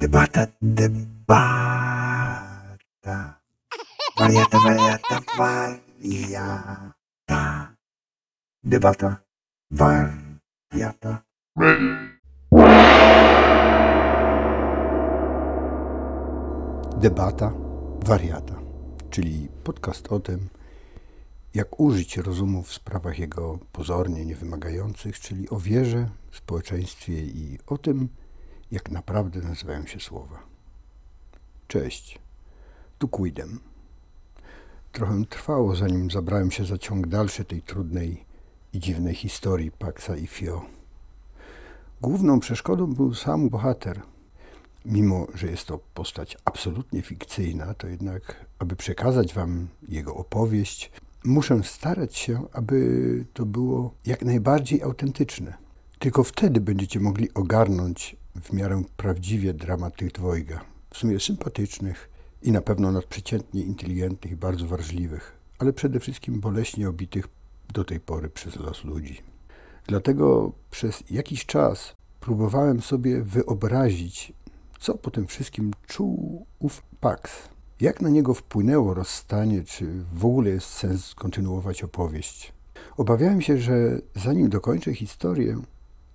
Debata, 0.00 0.48
debata. 0.62 2.00
Wariata, 4.16 4.58
wariata, 4.58 5.20
wariata. 5.38 6.86
Debata, 8.64 9.20
wariata. 9.70 11.22
Debata 17.00 17.52
wariata, 18.04 18.60
czyli 19.10 19.48
podcast 19.64 20.12
o 20.12 20.20
tym, 20.20 20.48
jak 21.54 21.80
użyć 21.80 22.16
rozumu 22.16 22.62
w 22.62 22.72
sprawach 22.72 23.18
jego 23.18 23.58
pozornie 23.72 24.24
niewymagających, 24.24 25.20
czyli 25.20 25.50
o 25.50 25.60
wierze, 25.60 26.10
społeczeństwie 26.32 27.20
i 27.22 27.58
o 27.66 27.78
tym, 27.78 28.08
jak 28.70 28.90
naprawdę 28.90 29.40
nazywają 29.40 29.86
się 29.86 30.00
słowa. 30.00 30.42
Cześć, 31.68 32.18
tu 32.98 33.08
Quidem. 33.08 33.60
Trochę 34.92 35.24
trwało, 35.24 35.76
zanim 35.76 36.10
zabrałem 36.10 36.50
się 36.50 36.64
za 36.64 36.78
ciąg 36.78 37.06
dalszy 37.06 37.44
tej 37.44 37.62
trudnej 37.62 38.24
i 38.72 38.80
dziwnej 38.80 39.14
historii 39.14 39.70
Paxa 39.70 40.16
i 40.16 40.26
Fio. 40.26 40.62
Główną 42.00 42.40
przeszkodą 42.40 42.94
był 42.94 43.14
sam 43.14 43.48
bohater. 43.48 44.02
Mimo, 44.84 45.26
że 45.34 45.46
jest 45.46 45.66
to 45.66 45.78
postać 45.94 46.36
absolutnie 46.44 47.02
fikcyjna, 47.02 47.74
to 47.74 47.86
jednak, 47.86 48.46
aby 48.58 48.76
przekazać 48.76 49.34
wam 49.34 49.68
jego 49.88 50.14
opowieść, 50.14 50.90
muszę 51.24 51.64
starać 51.64 52.16
się, 52.16 52.46
aby 52.52 53.24
to 53.34 53.46
było 53.46 53.94
jak 54.06 54.22
najbardziej 54.22 54.82
autentyczne. 54.82 55.54
Tylko 55.98 56.24
wtedy 56.24 56.60
będziecie 56.60 57.00
mogli 57.00 57.34
ogarnąć 57.34 58.16
w 58.42 58.52
miarę 58.52 58.82
prawdziwie 58.96 59.54
dramat 59.54 59.96
tych 59.96 60.12
dwojga. 60.12 60.60
W 60.94 60.98
sumie 60.98 61.20
sympatycznych 61.20 62.10
i 62.42 62.52
na 62.52 62.60
pewno 62.60 62.92
nadprzeciętnie 62.92 63.62
inteligentnych 63.62 64.32
i 64.32 64.36
bardzo 64.36 64.66
wrażliwych, 64.66 65.36
ale 65.58 65.72
przede 65.72 66.00
wszystkim 66.00 66.40
boleśnie 66.40 66.88
obitych 66.88 67.28
do 67.72 67.84
tej 67.84 68.00
pory 68.00 68.30
przez 68.30 68.56
los 68.56 68.84
ludzi. 68.84 69.22
Dlatego 69.86 70.52
przez 70.70 71.02
jakiś 71.10 71.46
czas 71.46 71.96
próbowałem 72.20 72.80
sobie 72.80 73.22
wyobrazić, 73.22 74.32
co 74.80 74.94
po 74.94 75.10
tym 75.10 75.26
wszystkim 75.26 75.72
czuł 75.86 76.46
ów 76.58 76.82
Pax. 77.00 77.48
Jak 77.80 78.00
na 78.00 78.08
niego 78.08 78.34
wpłynęło 78.34 78.94
rozstanie, 78.94 79.64
czy 79.64 80.04
w 80.12 80.24
ogóle 80.24 80.50
jest 80.50 80.66
sens 80.66 81.14
kontynuować 81.14 81.82
opowieść? 81.82 82.52
Obawiałem 82.96 83.40
się, 83.40 83.58
że 83.58 83.98
zanim 84.14 84.48
dokończę 84.48 84.94
historię, 84.94 85.60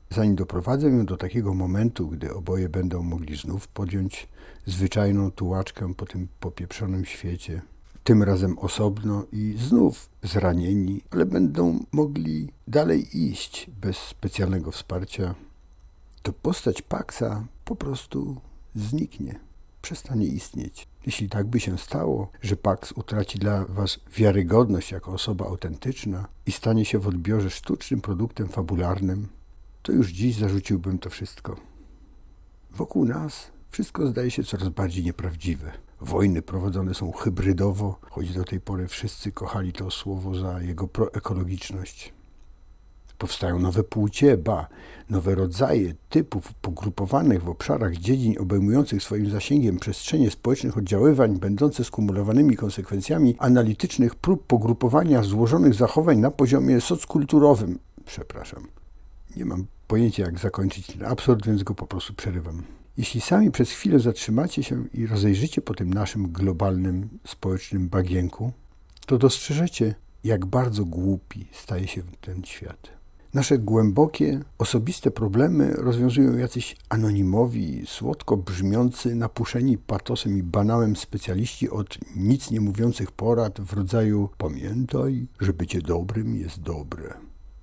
zanim 0.09 0.35
doprowadzę 0.35 0.89
ją 0.89 1.05
do 1.05 1.17
takiego 1.17 1.53
momentu, 1.53 2.07
gdy 2.07 2.33
oboje 2.33 2.69
będą 2.69 3.03
mogli 3.03 3.37
znów 3.37 3.67
podjąć 3.67 4.27
zwyczajną 4.65 5.31
tułaczkę 5.31 5.93
po 5.93 6.05
tym 6.05 6.27
popieprzonym 6.39 7.05
świecie, 7.05 7.61
tym 8.03 8.23
razem 8.23 8.59
osobno 8.59 9.25
i 9.31 9.55
znów 9.59 10.09
zranieni, 10.23 11.01
ale 11.11 11.25
będą 11.25 11.79
mogli 11.91 12.49
dalej 12.67 13.17
iść 13.17 13.69
bez 13.81 13.97
specjalnego 13.97 14.71
wsparcia, 14.71 15.35
to 16.21 16.33
postać 16.33 16.81
Paxa 16.81 17.45
po 17.65 17.75
prostu 17.75 18.41
zniknie, 18.75 19.39
przestanie 19.81 20.27
istnieć. 20.27 20.87
Jeśli 21.05 21.29
tak 21.29 21.47
by 21.47 21.59
się 21.59 21.77
stało, 21.77 22.31
że 22.41 22.55
Pax 22.55 22.91
utraci 22.91 23.39
dla 23.39 23.65
Was 23.65 23.99
wiarygodność 24.17 24.91
jako 24.91 25.11
osoba 25.11 25.45
autentyczna 25.45 26.27
i 26.45 26.51
stanie 26.51 26.85
się 26.85 26.99
w 26.99 27.07
odbiorze 27.07 27.49
sztucznym 27.49 28.01
produktem 28.01 28.47
fabularnym, 28.47 29.27
to 29.85 29.91
już 29.91 30.11
dziś 30.11 30.35
zarzuciłbym 30.35 30.99
to 30.99 31.09
wszystko. 31.09 31.55
Wokół 32.71 33.05
nas 33.05 33.51
wszystko 33.69 34.07
zdaje 34.07 34.31
się 34.31 34.43
coraz 34.43 34.69
bardziej 34.69 35.03
nieprawdziwe. 35.03 35.71
Wojny 36.01 36.41
prowadzone 36.41 36.93
są 36.93 37.11
hybrydowo, 37.11 37.99
choć 38.09 38.33
do 38.33 38.43
tej 38.43 38.59
pory 38.59 38.87
wszyscy 38.87 39.31
kochali 39.31 39.73
to 39.73 39.91
słowo 39.91 40.35
za 40.35 40.61
jego 40.61 40.87
proekologiczność. 40.87 42.13
Powstają 43.17 43.59
nowe 43.59 43.83
płcie, 43.83 44.37
ba, 44.37 44.67
nowe 45.09 45.35
rodzaje 45.35 45.93
typów 46.09 46.53
pogrupowanych 46.53 47.43
w 47.43 47.49
obszarach 47.49 47.95
dziedzin 47.95 48.35
obejmujących 48.39 49.03
swoim 49.03 49.29
zasięgiem 49.29 49.79
przestrzenie 49.79 50.31
społecznych 50.31 50.77
oddziaływań, 50.77 51.39
będące 51.39 51.83
skumulowanymi 51.83 52.55
konsekwencjami 52.55 53.35
analitycznych 53.39 54.15
prób 54.15 54.47
pogrupowania 54.47 55.23
złożonych 55.23 55.73
zachowań 55.73 56.17
na 56.17 56.31
poziomie 56.31 56.81
sockulturowym. 56.81 57.79
Przepraszam. 58.05 58.74
Nie 59.35 59.45
mam 59.45 59.65
pojęcia, 59.87 60.23
jak 60.23 60.39
zakończyć 60.39 60.87
ten 60.87 61.05
absurd, 61.05 61.45
więc 61.45 61.63
go 61.63 61.75
po 61.75 61.87
prostu 61.87 62.13
przerywam. 62.13 62.63
Jeśli 62.97 63.21
sami 63.21 63.51
przez 63.51 63.71
chwilę 63.71 63.99
zatrzymacie 63.99 64.63
się 64.63 64.83
i 64.93 65.07
rozejrzycie 65.07 65.61
po 65.61 65.73
tym 65.73 65.93
naszym 65.93 66.31
globalnym 66.31 67.09
społecznym 67.27 67.89
bagienku, 67.89 68.51
to 69.05 69.17
dostrzeżecie, 69.17 69.95
jak 70.23 70.45
bardzo 70.45 70.85
głupi 70.85 71.47
staje 71.51 71.87
się 71.87 72.03
ten 72.21 72.43
świat. 72.43 72.95
Nasze 73.33 73.57
głębokie, 73.57 74.39
osobiste 74.57 75.11
problemy 75.11 75.73
rozwiązują 75.73 76.37
jacyś 76.37 76.75
anonimowi, 76.89 77.83
słodko 77.85 78.37
brzmiący, 78.37 79.15
napuszeni 79.15 79.77
patosem 79.77 80.37
i 80.37 80.43
banałem 80.43 80.95
specjaliści 80.95 81.69
od 81.69 81.97
nic 82.15 82.51
nie 82.51 82.61
mówiących 82.61 83.11
porad 83.11 83.61
w 83.61 83.73
rodzaju 83.73 84.29
pamiętaj, 84.37 85.27
że 85.39 85.53
bycie 85.53 85.81
dobrym 85.81 86.35
jest 86.35 86.61
dobre. 86.61 87.13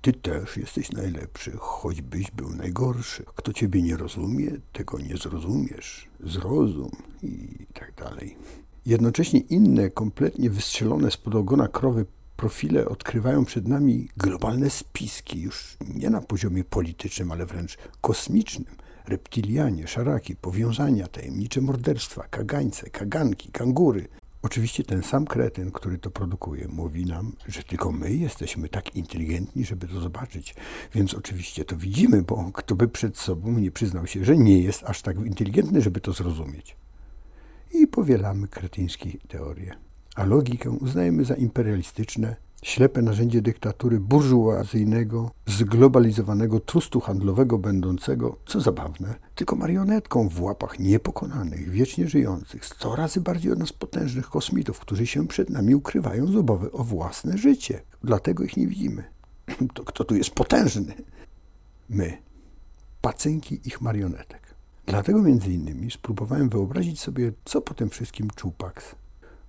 Ty 0.03 0.13
też 0.13 0.57
jesteś 0.57 0.91
najlepszy, 0.91 1.51
choćbyś 1.57 2.31
był 2.31 2.49
najgorszy. 2.49 3.25
Kto 3.35 3.53
ciebie 3.53 3.81
nie 3.81 3.97
rozumie, 3.97 4.51
tego 4.73 4.99
nie 4.99 5.17
zrozumiesz. 5.17 6.07
Zrozum 6.19 6.91
i 7.23 7.65
tak 7.73 7.93
dalej. 7.95 8.37
Jednocześnie 8.85 9.39
inne, 9.39 9.89
kompletnie 9.89 10.49
wystrzelone 10.49 11.11
spod 11.11 11.35
ogona 11.35 11.67
krowy 11.67 12.05
profile 12.37 12.85
odkrywają 12.85 13.45
przed 13.45 13.67
nami 13.67 14.09
globalne 14.17 14.69
spiski, 14.69 15.41
już 15.41 15.77
nie 15.95 16.09
na 16.09 16.21
poziomie 16.21 16.63
politycznym, 16.63 17.31
ale 17.31 17.45
wręcz 17.45 17.77
kosmicznym. 18.01 18.75
Reptilianie, 19.07 19.87
szaraki, 19.87 20.35
powiązania, 20.35 21.07
tajemnicze 21.07 21.61
morderstwa, 21.61 22.23
kagańce, 22.23 22.89
kaganki, 22.89 23.51
kangury. 23.51 24.07
Oczywiście 24.43 24.83
ten 24.83 25.03
sam 25.03 25.25
kretyn, 25.25 25.71
który 25.71 25.97
to 25.97 26.11
produkuje, 26.11 26.67
mówi 26.67 27.05
nam, 27.05 27.31
że 27.47 27.63
tylko 27.63 27.91
my 27.91 28.13
jesteśmy 28.13 28.69
tak 28.69 28.95
inteligentni, 28.95 29.65
żeby 29.65 29.87
to 29.87 29.99
zobaczyć. 29.99 30.55
Więc 30.93 31.13
oczywiście 31.13 31.65
to 31.65 31.77
widzimy, 31.77 32.21
bo 32.21 32.51
kto 32.53 32.75
by 32.75 32.87
przed 32.87 33.17
sobą 33.17 33.51
nie 33.51 33.71
przyznał 33.71 34.07
się, 34.07 34.25
że 34.25 34.37
nie 34.37 34.59
jest 34.59 34.83
aż 34.83 35.01
tak 35.01 35.17
inteligentny, 35.17 35.81
żeby 35.81 36.01
to 36.01 36.13
zrozumieć. 36.13 36.75
I 37.73 37.87
powielamy 37.87 38.47
kretyńskie 38.47 39.09
teorie 39.27 39.75
a 40.15 40.25
logikę 40.25 40.69
uznajemy 40.71 41.25
za 41.25 41.35
imperialistyczne, 41.35 42.35
ślepe 42.63 43.01
narzędzie 43.01 43.41
dyktatury 43.41 43.99
burżuazyjnego, 43.99 45.31
zglobalizowanego 45.47 46.59
trustu 46.59 46.99
handlowego 46.99 47.57
będącego, 47.57 48.37
co 48.45 48.61
zabawne, 48.61 49.15
tylko 49.35 49.55
marionetką 49.55 50.29
w 50.29 50.41
łapach 50.41 50.79
niepokonanych, 50.79 51.69
wiecznie 51.69 52.07
żyjących, 52.07 52.65
sto 52.65 52.95
razy 52.95 53.21
bardziej 53.21 53.51
od 53.51 53.59
nas 53.59 53.73
potężnych 53.73 54.29
kosmitów, 54.29 54.79
którzy 54.79 55.07
się 55.07 55.27
przed 55.27 55.49
nami 55.49 55.75
ukrywają 55.75 56.27
z 56.27 56.35
obawy 56.35 56.71
o 56.71 56.83
własne 56.83 57.37
życie. 57.37 57.81
Dlatego 58.03 58.43
ich 58.43 58.57
nie 58.57 58.67
widzimy. 58.67 59.03
To 59.73 59.83
kto 59.83 60.03
tu 60.03 60.15
jest 60.15 60.29
potężny? 60.29 60.93
My, 61.89 62.17
pacynki 63.01 63.59
ich 63.65 63.81
marionetek. 63.81 64.55
Dlatego 64.85 65.21
między 65.21 65.51
innymi 65.51 65.91
spróbowałem 65.91 66.49
wyobrazić 66.49 66.99
sobie, 66.99 67.31
co 67.45 67.61
po 67.61 67.73
tym 67.73 67.89
wszystkim 67.89 68.27
czuł 68.35 68.51
Pax. 68.57 68.95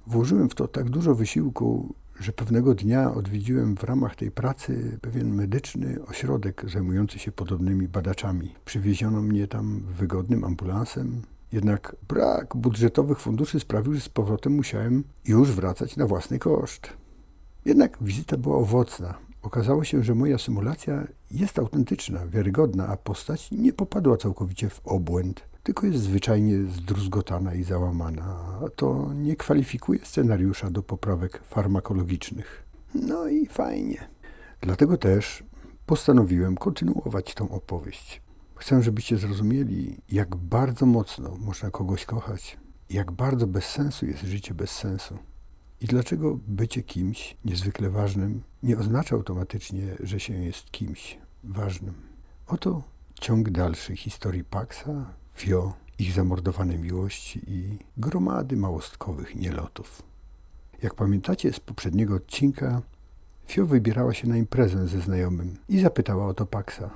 Włożyłem 0.06 0.50
w 0.50 0.54
to 0.54 0.68
tak 0.68 0.90
dużo 0.90 1.14
wysiłku, 1.14 1.94
że 2.20 2.32
pewnego 2.32 2.74
dnia 2.74 3.14
odwiedziłem 3.14 3.76
w 3.76 3.84
ramach 3.84 4.16
tej 4.16 4.30
pracy 4.30 4.98
pewien 5.02 5.34
medyczny 5.34 5.98
ośrodek 6.06 6.64
zajmujący 6.70 7.18
się 7.18 7.32
podobnymi 7.32 7.88
badaczami. 7.88 8.54
Przywieziono 8.64 9.22
mnie 9.22 9.46
tam 9.48 9.80
wygodnym 9.98 10.44
ambulansem, 10.44 11.22
jednak 11.52 11.96
brak 12.08 12.56
budżetowych 12.56 13.20
funduszy 13.20 13.60
sprawił, 13.60 13.94
że 13.94 14.00
z 14.00 14.08
powrotem 14.08 14.52
musiałem 14.52 15.04
już 15.24 15.52
wracać 15.52 15.96
na 15.96 16.06
własny 16.06 16.38
koszt. 16.38 16.88
Jednak 17.64 17.98
wizyta 18.00 18.36
była 18.36 18.56
owocna. 18.56 19.14
Okazało 19.42 19.84
się, 19.84 20.02
że 20.02 20.14
moja 20.14 20.38
symulacja 20.38 21.06
jest 21.30 21.58
autentyczna, 21.58 22.26
wiarygodna, 22.26 22.86
a 22.88 22.96
postać 22.96 23.50
nie 23.50 23.72
popadła 23.72 24.16
całkowicie 24.16 24.68
w 24.68 24.80
obłęd 24.86 25.53
tylko 25.64 25.86
jest 25.86 25.98
zwyczajnie 25.98 26.62
zdruzgotana 26.64 27.54
i 27.54 27.62
załamana. 27.62 28.58
A 28.64 28.68
to 28.76 29.10
nie 29.14 29.36
kwalifikuje 29.36 29.98
scenariusza 30.04 30.70
do 30.70 30.82
poprawek 30.82 31.42
farmakologicznych. 31.44 32.64
No 32.94 33.28
i 33.28 33.46
fajnie. 33.46 34.08
Dlatego 34.60 34.96
też 34.96 35.44
postanowiłem 35.86 36.56
kontynuować 36.56 37.34
tą 37.34 37.50
opowieść. 37.50 38.22
Chcę, 38.54 38.82
żebyście 38.82 39.18
zrozumieli, 39.18 39.96
jak 40.12 40.36
bardzo 40.36 40.86
mocno 40.86 41.36
można 41.36 41.70
kogoś 41.70 42.04
kochać, 42.04 42.56
jak 42.90 43.12
bardzo 43.12 43.46
bez 43.46 43.64
sensu 43.64 44.06
jest 44.06 44.22
życie 44.22 44.54
bez 44.54 44.70
sensu. 44.70 45.18
I 45.80 45.86
dlaczego 45.86 46.38
bycie 46.46 46.82
kimś 46.82 47.36
niezwykle 47.44 47.90
ważnym 47.90 48.42
nie 48.62 48.78
oznacza 48.78 49.16
automatycznie, 49.16 49.96
że 50.00 50.20
się 50.20 50.34
jest 50.34 50.70
kimś 50.70 51.18
ważnym. 51.44 51.94
Oto 52.46 52.82
ciąg 53.20 53.50
dalszy 53.50 53.96
historii 53.96 54.44
Paxa, 54.44 55.14
Fio 55.34 55.72
ich 55.98 56.12
zamordowane 56.12 56.78
miłości 56.78 57.40
i 57.46 57.78
gromady 57.96 58.56
małostkowych 58.56 59.36
nielotów. 59.36 60.02
Jak 60.82 60.94
pamiętacie 60.94 61.52
z 61.52 61.60
poprzedniego 61.60 62.14
odcinka, 62.14 62.82
Fio 63.46 63.66
wybierała 63.66 64.14
się 64.14 64.28
na 64.28 64.36
imprezę 64.36 64.88
ze 64.88 65.00
znajomym 65.00 65.56
i 65.68 65.80
zapytała 65.80 66.26
o 66.26 66.34
to 66.34 66.46
Paxa. 66.46 66.90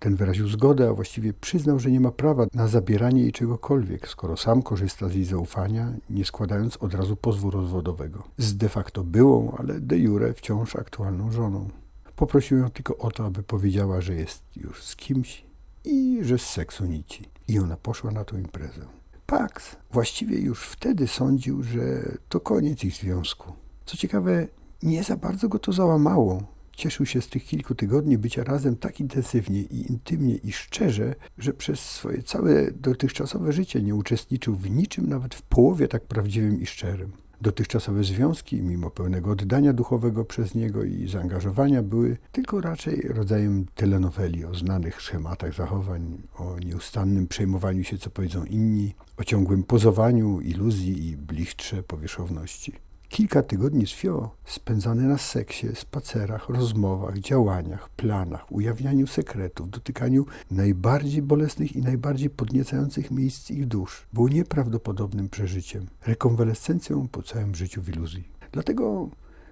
Ten 0.00 0.16
wyraził 0.16 0.48
zgodę, 0.48 0.88
a 0.88 0.94
właściwie 0.94 1.32
przyznał, 1.32 1.78
że 1.78 1.90
nie 1.90 2.00
ma 2.00 2.10
prawa 2.10 2.46
na 2.54 2.68
zabieranie 2.68 3.22
jej 3.22 3.32
czegokolwiek, 3.32 4.08
skoro 4.08 4.36
sam 4.36 4.62
korzysta 4.62 5.08
z 5.08 5.14
jej 5.14 5.24
zaufania, 5.24 5.92
nie 6.10 6.24
składając 6.24 6.76
od 6.76 6.94
razu 6.94 7.16
pozwu 7.16 7.50
rozwodowego. 7.50 8.22
Z 8.38 8.56
de 8.56 8.68
facto 8.68 9.04
byłą, 9.04 9.56
ale 9.58 9.80
de 9.80 9.98
jure 9.98 10.34
wciąż 10.34 10.76
aktualną 10.76 11.32
żoną. 11.32 11.68
Poprosił 12.16 12.58
ją 12.58 12.70
tylko 12.70 12.96
o 12.96 13.10
to, 13.10 13.26
aby 13.26 13.42
powiedziała, 13.42 14.00
że 14.00 14.14
jest 14.14 14.42
już 14.56 14.82
z 14.82 14.96
kimś 14.96 15.44
i 15.84 16.18
że 16.22 16.38
z 16.38 16.46
seksu 16.46 16.86
nici. 16.86 17.35
I 17.48 17.58
ona 17.58 17.76
poszła 17.76 18.10
na 18.10 18.24
tę 18.24 18.36
imprezę. 18.36 18.86
Pax 19.26 19.76
właściwie 19.92 20.38
już 20.38 20.62
wtedy 20.62 21.08
sądził, 21.08 21.62
że 21.62 22.12
to 22.28 22.40
koniec 22.40 22.84
ich 22.84 22.94
związku. 22.94 23.52
Co 23.84 23.96
ciekawe, 23.96 24.46
nie 24.82 25.04
za 25.04 25.16
bardzo 25.16 25.48
go 25.48 25.58
to 25.58 25.72
załamało. 25.72 26.42
Cieszył 26.72 27.06
się 27.06 27.22
z 27.22 27.28
tych 27.28 27.44
kilku 27.44 27.74
tygodni 27.74 28.18
bycia 28.18 28.44
razem 28.44 28.76
tak 28.76 29.00
intensywnie 29.00 29.60
i 29.60 29.92
intymnie 29.92 30.34
i 30.34 30.52
szczerze, 30.52 31.14
że 31.38 31.52
przez 31.52 31.80
swoje 31.80 32.22
całe 32.22 32.72
dotychczasowe 32.72 33.52
życie 33.52 33.82
nie 33.82 33.94
uczestniczył 33.94 34.54
w 34.54 34.70
niczym, 34.70 35.08
nawet 35.08 35.34
w 35.34 35.42
połowie 35.42 35.88
tak 35.88 36.04
prawdziwym 36.04 36.60
i 36.60 36.66
szczerym. 36.66 37.12
Dotychczasowe 37.40 38.04
związki, 38.04 38.62
mimo 38.62 38.90
pełnego 38.90 39.30
oddania 39.30 39.72
duchowego 39.72 40.24
przez 40.24 40.54
niego 40.54 40.84
i 40.84 41.08
zaangażowania, 41.08 41.82
były 41.82 42.16
tylko 42.32 42.60
raczej 42.60 43.00
rodzajem 43.00 43.66
telenoweli 43.74 44.44
o 44.44 44.54
znanych 44.54 45.02
schematach 45.02 45.54
zachowań, 45.54 46.22
o 46.36 46.58
nieustannym 46.58 47.26
przejmowaniu 47.26 47.84
się, 47.84 47.98
co 47.98 48.10
powiedzą 48.10 48.44
inni, 48.44 48.94
o 49.16 49.24
ciągłym 49.24 49.62
pozowaniu, 49.62 50.40
iluzji 50.40 51.08
i 51.08 51.16
blichtrze 51.16 51.82
powierzchowności. 51.82 52.85
Kilka 53.16 53.42
tygodni 53.42 53.86
z 53.86 53.90
Fio 53.92 54.30
spędzane 54.44 55.02
na 55.02 55.18
seksie, 55.18 55.66
spacerach, 55.74 56.48
rozmowach, 56.48 57.18
działaniach, 57.18 57.88
planach, 57.88 58.52
ujawnianiu 58.52 59.06
sekretów, 59.06 59.70
dotykaniu 59.70 60.26
najbardziej 60.50 61.22
bolesnych 61.22 61.76
i 61.76 61.82
najbardziej 61.82 62.30
podniecających 62.30 63.10
miejsc 63.10 63.50
ich 63.50 63.66
dusz 63.66 64.06
było 64.12 64.28
nieprawdopodobnym 64.28 65.28
przeżyciem, 65.28 65.86
rekonwalescencją 66.06 67.08
po 67.08 67.22
całym 67.22 67.54
życiu 67.54 67.82
w 67.82 67.88
iluzji. 67.88 68.28
Dlatego, 68.52 69.08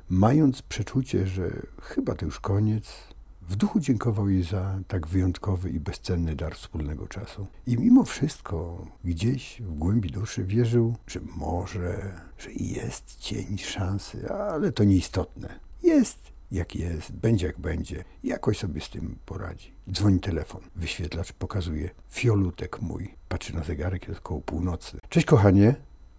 mając 0.08 0.62
przeczucie, 0.62 1.26
że 1.26 1.50
chyba 1.82 2.14
to 2.14 2.24
już 2.24 2.40
koniec, 2.40 3.13
w 3.48 3.56
duchu 3.56 3.80
dziękował 3.80 4.28
jej 4.28 4.42
za 4.42 4.78
tak 4.88 5.06
wyjątkowy 5.06 5.70
i 5.70 5.80
bezcenny 5.80 6.36
dar 6.36 6.54
wspólnego 6.54 7.06
czasu. 7.06 7.46
I 7.66 7.78
mimo 7.78 8.04
wszystko, 8.04 8.86
gdzieś 9.04 9.62
w 9.62 9.74
głębi 9.74 10.10
duszy 10.10 10.44
wierzył, 10.44 10.96
że 11.06 11.20
może, 11.36 12.20
że 12.38 12.52
jest 12.52 13.16
cień 13.18 13.58
szansy, 13.58 14.30
ale 14.30 14.72
to 14.72 14.84
nieistotne. 14.84 15.60
Jest 15.82 16.34
jak 16.50 16.76
jest, 16.76 17.12
będzie 17.12 17.46
jak 17.46 17.58
będzie. 17.58 18.04
Jakoś 18.24 18.58
sobie 18.58 18.80
z 18.80 18.90
tym 18.90 19.18
poradzi. 19.26 19.72
Dzwoni 19.90 20.20
telefon. 20.20 20.60
Wyświetlacz 20.76 21.32
pokazuje. 21.32 21.90
Fiolutek 22.10 22.82
mój. 22.82 23.14
Patrzy 23.28 23.54
na 23.54 23.62
zegarek, 23.62 24.08
jest 24.08 24.20
koło 24.20 24.40
północy. 24.40 24.98
Cześć 25.08 25.26
kochanie. 25.26 25.74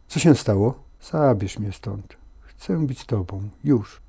Co 0.07 0.19
się 0.19 0.35
stało? 0.35 0.83
Zabierz 1.11 1.59
mnie 1.59 1.71
stąd. 1.71 2.17
Chcę 2.41 2.87
być 2.87 2.99
z 2.99 3.05
tobą. 3.05 3.49
Już. 3.63 4.01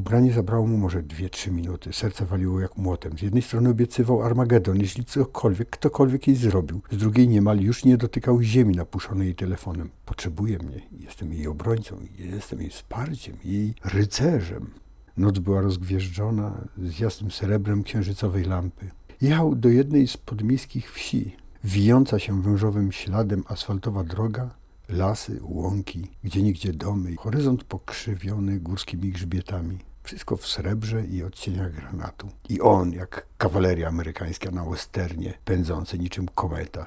Ubranie 0.00 0.32
zabrało 0.32 0.66
mu 0.66 0.76
może 0.76 1.02
dwie, 1.02 1.30
trzy 1.30 1.50
minuty. 1.50 1.92
Serce 1.92 2.26
waliło 2.26 2.60
jak 2.60 2.76
młotem. 2.76 3.18
Z 3.18 3.22
jednej 3.22 3.42
strony 3.42 3.70
obiecywał 3.70 4.22
Armagedon, 4.22 4.80
jeśli 4.80 5.04
cokolwiek, 5.04 5.70
ktokolwiek 5.70 6.26
jej 6.26 6.36
zrobił. 6.36 6.80
Z 6.90 6.96
drugiej 6.96 7.28
niemal 7.28 7.60
już 7.60 7.84
nie 7.84 7.96
dotykał 7.96 8.42
ziemi 8.42 8.74
napuszonej 8.76 9.34
telefonem. 9.34 9.90
Potrzebuje 10.06 10.58
mnie. 10.58 10.80
Jestem 11.00 11.32
jej 11.32 11.46
obrońcą. 11.46 11.96
Jestem 12.18 12.60
jej 12.60 12.70
wsparciem. 12.70 13.36
Jej 13.44 13.74
rycerzem. 13.84 14.70
Noc 15.16 15.38
była 15.38 15.60
rozgwieżdżona 15.60 16.68
z 16.82 16.98
jasnym 16.98 17.30
srebrem 17.30 17.82
księżycowej 17.82 18.44
lampy. 18.44 18.90
Jechał 19.20 19.54
do 19.54 19.68
jednej 19.68 20.08
z 20.08 20.16
podmiejskich 20.16 20.92
wsi. 20.92 21.36
Wijąca 21.64 22.18
się 22.18 22.42
wężowym 22.42 22.92
śladem 22.92 23.44
asfaltowa 23.48 24.04
droga 24.04 24.50
lasy, 24.88 25.40
łąki, 25.42 26.08
gdzieniegdzie 26.24 26.72
domy, 26.72 27.16
horyzont 27.16 27.64
pokrzywiony 27.64 28.60
górskimi 28.60 29.10
grzbietami. 29.10 29.89
Wszystko 30.02 30.36
w 30.36 30.46
srebrze 30.46 31.04
i 31.04 31.22
odcieniach 31.22 31.72
granatu. 31.72 32.28
I 32.48 32.60
on, 32.60 32.92
jak 32.92 33.26
kawaleria 33.38 33.88
amerykańska 33.88 34.50
na 34.50 34.64
westernie, 34.64 35.34
pędzący 35.44 35.98
niczym 35.98 36.28
kometa. 36.34 36.86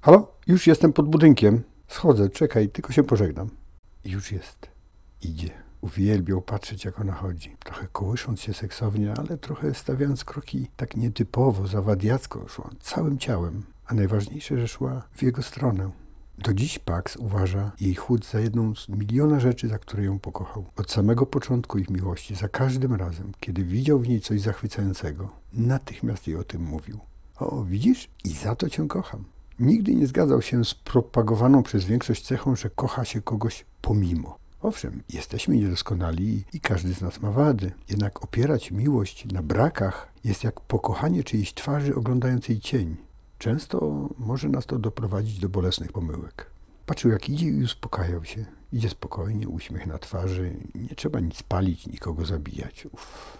Halo? 0.00 0.34
Już 0.46 0.66
jestem 0.66 0.92
pod 0.92 1.08
budynkiem. 1.08 1.62
Schodzę, 1.88 2.30
czekaj, 2.30 2.68
tylko 2.68 2.92
się 2.92 3.02
pożegnam. 3.02 3.50
I 4.04 4.10
już 4.10 4.32
jest. 4.32 4.68
Idzie. 5.22 5.50
Uwielbiał 5.80 6.42
patrzeć, 6.42 6.84
jak 6.84 7.00
ona 7.00 7.12
chodzi. 7.12 7.56
Trochę 7.64 7.86
kołysząc 7.92 8.40
się 8.40 8.54
seksownie, 8.54 9.14
ale 9.18 9.38
trochę 9.38 9.74
stawiając 9.74 10.24
kroki 10.24 10.68
tak 10.76 10.96
nietypowo, 10.96 11.66
zawadiacko. 11.66 12.48
Szła 12.48 12.70
całym 12.80 13.18
ciałem. 13.18 13.62
A 13.86 13.94
najważniejsze, 13.94 14.58
że 14.58 14.68
szła 14.68 15.02
w 15.12 15.22
jego 15.22 15.42
stronę. 15.42 15.90
Do 16.38 16.54
dziś 16.54 16.78
Pax 16.78 17.16
uważa 17.16 17.72
jej 17.80 17.94
chód 17.94 18.26
za 18.26 18.40
jedną 18.40 18.74
z 18.74 18.88
miliona 18.88 19.40
rzeczy, 19.40 19.68
za 19.68 19.78
które 19.78 20.04
ją 20.04 20.18
pokochał. 20.18 20.64
Od 20.76 20.90
samego 20.90 21.26
początku 21.26 21.78
ich 21.78 21.90
miłości, 21.90 22.34
za 22.34 22.48
każdym 22.48 22.94
razem, 22.94 23.32
kiedy 23.40 23.64
widział 23.64 23.98
w 23.98 24.08
niej 24.08 24.20
coś 24.20 24.40
zachwycającego, 24.40 25.28
natychmiast 25.52 26.26
jej 26.26 26.36
o 26.36 26.44
tym 26.44 26.62
mówił. 26.62 26.98
O, 27.36 27.64
widzisz? 27.64 28.08
I 28.24 28.28
za 28.30 28.54
to 28.54 28.70
cię 28.70 28.88
kocham. 28.88 29.24
Nigdy 29.58 29.94
nie 29.94 30.06
zgadzał 30.06 30.42
się 30.42 30.64
z 30.64 30.74
propagowaną 30.74 31.62
przez 31.62 31.84
większość 31.84 32.26
cechą, 32.26 32.56
że 32.56 32.70
kocha 32.70 33.04
się 33.04 33.22
kogoś 33.22 33.64
pomimo. 33.82 34.38
Owszem, 34.62 35.02
jesteśmy 35.12 35.56
niedoskonali 35.56 36.44
i 36.52 36.60
każdy 36.60 36.94
z 36.94 37.00
nas 37.00 37.20
ma 37.20 37.30
wady. 37.30 37.72
Jednak 37.88 38.24
opierać 38.24 38.70
miłość 38.70 39.32
na 39.32 39.42
brakach 39.42 40.08
jest 40.24 40.44
jak 40.44 40.60
pokochanie 40.60 41.24
czyjejś 41.24 41.54
twarzy 41.54 41.94
oglądającej 41.94 42.60
cień. 42.60 42.96
Często 43.44 44.08
może 44.18 44.48
nas 44.48 44.66
to 44.66 44.78
doprowadzić 44.78 45.38
do 45.38 45.48
bolesnych 45.48 45.92
pomyłek. 45.92 46.50
Patrzył 46.86 47.10
jak 47.10 47.28
idzie 47.28 47.46
i 47.46 47.62
uspokajał 47.62 48.24
się. 48.24 48.44
Idzie 48.72 48.88
spokojnie, 48.88 49.48
uśmiech 49.48 49.86
na 49.86 49.98
twarzy. 49.98 50.56
Nie 50.74 50.88
trzeba 50.88 51.20
nic 51.20 51.42
palić, 51.42 51.86
nikogo 51.86 52.24
zabijać. 52.24 52.88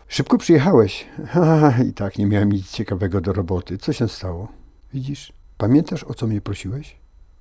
Szybko 0.08 0.38
przyjechałeś. 0.38 1.06
Ha, 1.28 1.74
I 1.88 1.92
tak 1.92 2.18
nie 2.18 2.26
miałem 2.26 2.52
nic 2.52 2.70
ciekawego 2.70 3.20
do 3.20 3.32
roboty. 3.32 3.78
Co 3.78 3.92
się 3.92 4.08
stało? 4.08 4.48
Widzisz? 4.94 5.32
Pamiętasz, 5.58 6.04
o 6.04 6.14
co 6.14 6.26
mnie 6.26 6.40
prosiłeś? 6.40 6.96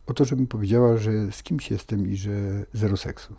O 0.07 0.13
to, 0.13 0.25
żebym 0.25 0.47
powiedziała, 0.47 0.97
że 0.97 1.31
z 1.31 1.43
kimś 1.43 1.71
jestem 1.71 2.11
i 2.11 2.15
że 2.15 2.31
zero 2.73 2.97
seksu. 2.97 3.35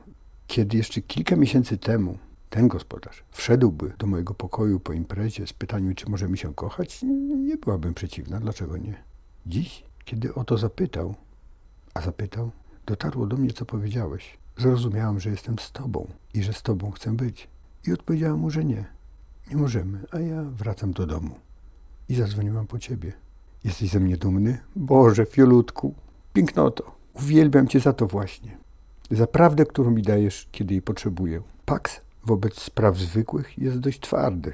Kiedy 0.46 0.76
jeszcze 0.76 1.00
kilka 1.00 1.36
miesięcy 1.36 1.78
temu 1.78 2.18
ten 2.50 2.68
gospodarz 2.68 3.24
wszedłby 3.30 3.92
do 3.98 4.06
mojego 4.06 4.34
pokoju 4.34 4.80
po 4.80 4.92
imprezie 4.92 5.46
z 5.46 5.52
pytaniem, 5.52 5.94
czy 5.94 6.10
możemy 6.10 6.36
się 6.36 6.54
kochać, 6.54 7.02
nie 7.46 7.56
byłabym 7.56 7.94
przeciwna. 7.94 8.40
Dlaczego 8.40 8.76
nie? 8.76 9.13
Dziś, 9.46 9.84
kiedy 10.04 10.34
o 10.34 10.44
to 10.44 10.58
zapytał, 10.58 11.14
a 11.94 12.00
zapytał, 12.00 12.50
dotarło 12.86 13.26
do 13.26 13.36
mnie, 13.36 13.52
co 13.52 13.64
powiedziałeś. 13.64 14.38
Zrozumiałam, 14.56 15.20
że 15.20 15.30
jestem 15.30 15.58
z 15.58 15.72
tobą 15.72 16.06
i 16.34 16.42
że 16.42 16.52
z 16.52 16.62
tobą 16.62 16.90
chcę 16.90 17.16
być. 17.16 17.48
I 17.86 17.92
odpowiedziałam 17.92 18.40
mu, 18.40 18.50
że 18.50 18.64
nie. 18.64 18.84
Nie 19.50 19.56
możemy, 19.56 20.00
a 20.10 20.18
ja 20.18 20.42
wracam 20.42 20.92
do 20.92 21.06
domu. 21.06 21.34
I 22.08 22.14
zadzwoniłam 22.14 22.66
po 22.66 22.78
ciebie. 22.78 23.12
Jesteś 23.64 23.90
ze 23.90 24.00
mnie 24.00 24.16
dumny? 24.16 24.58
Boże, 24.76 25.26
fiolutku, 25.26 25.94
pięknoto. 26.32 26.96
Uwielbiam 27.14 27.68
cię 27.68 27.80
za 27.80 27.92
to 27.92 28.06
właśnie. 28.06 28.58
Za 29.10 29.26
prawdę, 29.26 29.66
którą 29.66 29.90
mi 29.90 30.02
dajesz, 30.02 30.48
kiedy 30.52 30.74
jej 30.74 30.82
potrzebuję. 30.82 31.42
Pax 31.64 32.00
wobec 32.24 32.60
spraw 32.60 32.96
zwykłych 32.96 33.58
jest 33.58 33.78
dość 33.78 34.00
twardy. 34.00 34.52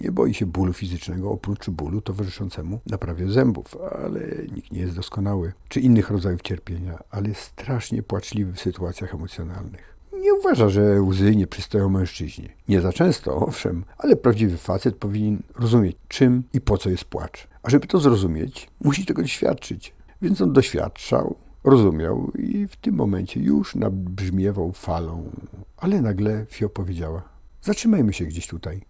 Nie 0.00 0.12
boi 0.12 0.34
się 0.34 0.46
bólu 0.46 0.72
fizycznego, 0.72 1.30
oprócz 1.30 1.70
bólu 1.70 2.00
towarzyszącemu 2.00 2.80
naprawie 2.86 3.28
zębów, 3.28 3.76
ale 4.04 4.20
nikt 4.54 4.72
nie 4.72 4.80
jest 4.80 4.96
doskonały, 4.96 5.52
czy 5.68 5.80
innych 5.80 6.10
rodzajów 6.10 6.42
cierpienia, 6.42 6.98
ale 7.10 7.28
jest 7.28 7.40
strasznie 7.40 8.02
płaczliwy 8.02 8.52
w 8.52 8.60
sytuacjach 8.60 9.14
emocjonalnych. 9.14 9.90
Nie 10.20 10.34
uważa, 10.34 10.68
że 10.68 11.02
łzy 11.02 11.36
nie 11.36 11.46
przystoją 11.46 11.88
mężczyźnie. 11.88 12.48
Nie 12.68 12.80
za 12.80 12.92
często, 12.92 13.36
owszem, 13.36 13.84
ale 13.98 14.16
prawdziwy 14.16 14.56
facet 14.56 14.96
powinien 14.96 15.42
rozumieć, 15.58 15.96
czym 16.08 16.42
i 16.52 16.60
po 16.60 16.78
co 16.78 16.90
jest 16.90 17.04
płacz. 17.04 17.48
A 17.62 17.70
żeby 17.70 17.86
to 17.86 17.98
zrozumieć, 17.98 18.70
musi 18.80 19.06
tego 19.06 19.22
doświadczyć. 19.22 19.94
Więc 20.22 20.40
on 20.40 20.52
doświadczał, 20.52 21.36
rozumiał 21.64 22.32
i 22.38 22.66
w 22.66 22.76
tym 22.76 22.94
momencie 22.94 23.40
już 23.40 23.74
nabrzmiewał 23.74 24.72
falą. 24.72 25.30
Ale 25.76 26.02
nagle 26.02 26.46
Fio 26.50 26.68
powiedziała: 26.68 27.22
Zatrzymajmy 27.62 28.12
się 28.12 28.24
gdzieś 28.24 28.46
tutaj. 28.46 28.82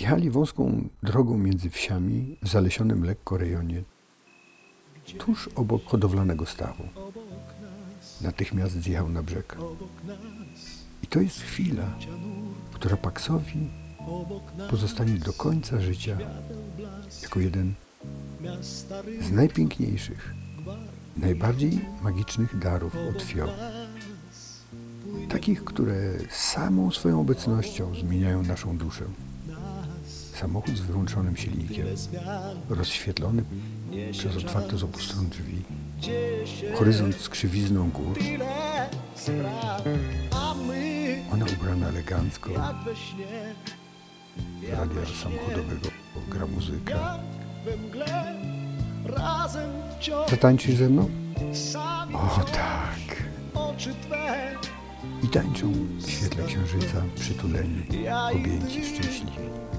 Jechali 0.00 0.30
wąską 0.30 0.88
drogą 1.02 1.38
między 1.38 1.70
wsiami 1.70 2.36
w 2.42 2.48
zalesionym 2.48 3.04
lekko 3.04 3.38
rejonie, 3.38 3.82
tuż 5.18 5.48
obok 5.54 5.84
hodowlanego 5.84 6.46
stawu. 6.46 6.84
Natychmiast 8.20 8.74
zjechał 8.74 9.08
na 9.08 9.22
brzeg. 9.22 9.56
I 11.02 11.06
to 11.06 11.20
jest 11.20 11.40
chwila, 11.40 11.98
która 12.72 12.96
Paksowi 12.96 13.70
pozostanie 14.70 15.18
do 15.18 15.32
końca 15.32 15.80
życia 15.80 16.18
jako 17.22 17.40
jeden 17.40 17.74
z 19.20 19.32
najpiękniejszych 19.32 20.34
najbardziej 21.16 21.80
magicznych 22.02 22.58
darów 22.58 22.96
od 23.10 23.22
Fio. 23.22 23.48
Takich, 25.28 25.64
które 25.64 25.94
samą 26.30 26.90
swoją 26.90 27.20
obecnością 27.20 27.94
zmieniają 27.94 28.42
naszą 28.42 28.78
duszę. 28.78 29.04
Samochód 30.40 30.76
z 30.76 30.80
wyłączonym 30.80 31.36
silnikiem, 31.36 31.86
rozświetlony 32.68 33.44
przez 34.12 34.36
otwarte 34.36 34.78
z 34.78 34.82
obu 34.82 34.98
stron 34.98 35.28
drzwi, 35.28 35.62
horyzont 36.74 37.16
z 37.16 37.28
krzywizną 37.28 37.90
gór, 37.90 38.18
ona 41.32 41.44
ubrana 41.44 41.88
elegancko, 41.88 42.50
radia 44.70 45.06
samochodowego 45.22 45.88
gra 46.28 46.46
muzyka. 46.46 47.18
Zatańczysz 50.30 50.74
ze 50.74 50.88
mną? 50.88 51.10
O 52.14 52.44
tak! 52.52 53.22
I 55.22 55.28
tańczą 55.28 55.72
w 55.98 56.10
świetle 56.10 56.44
księżyca, 56.44 57.02
przytuleni, 57.14 57.86
objęci, 58.34 58.84
szczęśliwi. 58.84 59.75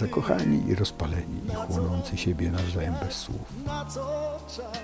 Zakochani 0.00 0.68
i 0.68 0.74
rozpaleni, 0.74 1.40
i 1.46 1.54
chłonący 1.54 2.16
siebie 2.16 2.50
nawzajem 2.50 2.94
bez 3.04 3.14
słów, 3.14 3.52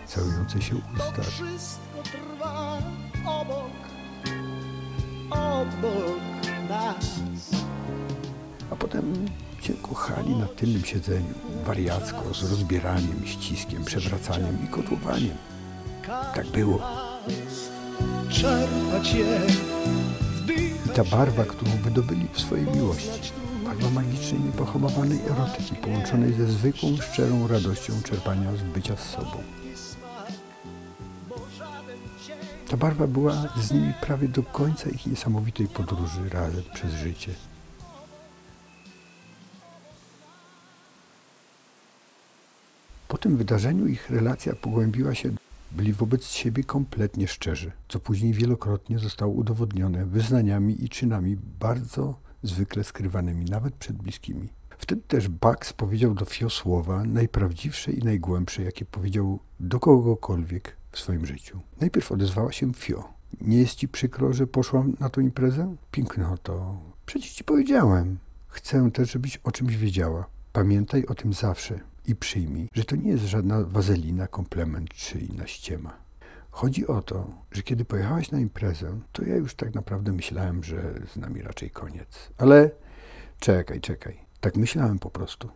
całujące 0.07 0.63
się 0.63 0.75
usta, 0.77 1.23
wszystko 1.23 2.03
trwa 2.03 2.79
obok 3.27 3.71
Obok 5.31 6.21
nas 6.69 7.23
a 8.73 8.77
potem 8.77 9.29
się 9.61 9.73
kochali 9.73 10.37
na 10.37 10.47
tylnym 10.47 10.85
siedzeniu, 10.85 11.35
wariacko, 11.65 12.35
z 12.35 12.51
rozbieraniem, 12.51 13.23
ściskiem, 13.25 13.85
przewracaniem 13.85 14.65
i 14.65 14.69
kotłowaniem. 14.69 15.37
Tak 16.35 16.47
było. 16.47 16.79
Czerpać 18.29 19.13
je 19.13 19.41
I 20.87 20.89
ta 20.89 21.05
barwa, 21.05 21.45
którą 21.45 21.71
wydobyli 21.71 22.29
w 22.33 22.41
swojej 22.41 22.67
miłości, 22.67 23.33
barwa 23.73 23.91
magicznej, 23.91 24.41
niepohamowanej 24.41 25.19
erotyki, 25.21 25.75
połączonej 25.75 26.33
ze 26.33 26.47
zwykłą, 26.47 26.97
szczerą 26.97 27.49
radością 27.49 27.93
czerpania 28.03 28.57
z 28.57 28.63
bycia 28.63 28.97
z 28.97 29.11
sobą. 29.11 29.43
Ta 32.69 32.77
barwa 32.77 33.07
była 33.07 33.33
z 33.61 33.73
nimi 33.73 33.93
prawie 34.01 34.29
do 34.29 34.43
końca 34.43 34.91
ich 34.91 35.07
niesamowitej 35.07 35.69
podróży 35.69 36.29
razem 36.29 36.63
przez 36.75 36.93
życie. 36.93 37.35
Po 43.09 43.19
tym 43.19 43.37
wydarzeniu 43.37 43.87
ich 43.87 44.11
relacja 44.11 44.55
pogłębiła 44.55 45.15
się, 45.15 45.31
byli 45.71 45.93
wobec 45.93 46.27
siebie 46.27 46.65
kompletnie 46.65 47.29
szczerzy, 47.29 47.73
co 47.89 48.01
później 48.01 48.33
wielokrotnie 48.33 48.99
zostało 48.99 49.33
udowodnione 49.33 50.07
wyznaniami 50.07 50.85
i 50.85 50.89
czynami 50.89 51.37
bardzo 51.61 52.32
zwykle 52.43 52.85
skrywanymi 52.85 53.45
nawet 53.45 53.75
przed 53.75 53.97
bliskimi. 53.97 54.49
Wtedy 54.79 55.03
też 55.03 55.29
Bugs 55.29 55.73
powiedział 55.73 56.15
do 56.15 56.25
Fio 56.25 56.51
słowa 56.51 57.05
najprawdziwsze 57.05 57.93
i 57.93 58.05
najgłębsze, 58.05 58.63
jakie 58.63 58.85
powiedział 58.85 59.39
do 59.61 59.81
kogokolwiek 59.81 60.77
w 60.93 60.99
swoim 60.99 61.27
życiu. 61.27 61.61
Najpierw 61.81 62.13
odezwała 62.13 62.53
się 62.53 62.75
Fio. 62.75 63.09
Nie 63.41 63.59
jest 63.59 63.75
ci 63.75 63.89
przykro, 63.89 64.33
że 64.33 64.47
poszłam 64.47 64.97
na 65.01 65.09
tą 65.09 65.21
imprezę? 65.21 65.77
Pięknoto, 65.91 66.79
przecież 67.07 67.33
ci 67.33 67.45
powiedziałem. 67.45 68.19
Chcę 68.49 68.91
też, 68.91 69.13
żebyś 69.13 69.37
o 69.37 69.53
czymś 69.53 69.77
wiedziała. 69.77 70.27
Pamiętaj 70.53 71.07
o 71.07 71.15
tym 71.15 71.33
zawsze 71.33 71.81
i 72.07 72.17
przyjmij, 72.17 72.69
że 72.73 72.85
to 72.85 72.97
nie 72.97 73.11
jest 73.11 73.25
żadna 73.25 73.65
wazelina, 73.65 74.27
komplement 74.27 74.89
czy 74.89 75.19
inna 75.19 75.47
ściema. 75.47 75.97
Chodzi 76.53 76.87
o 76.87 77.03
to, 77.03 77.31
że 77.53 77.63
kiedy 77.63 77.85
pojechałaś 77.85 78.31
na 78.31 78.41
imprezę, 78.41 79.01
to 79.13 79.25
ja 79.25 79.37
już 79.37 79.55
tak 79.55 79.75
naprawdę 79.75 80.13
myślałem, 80.13 80.65
że 80.65 80.95
z 81.13 81.17
nami 81.17 81.43
raczej 81.43 81.71
koniec. 81.71 82.31
Ale 82.39 82.71
czekaj, 83.41 83.81
czekaj. 83.81 84.19
Tak 84.41 84.57
myślałem 84.57 84.99
po 84.99 85.11
prostu. 85.11 85.49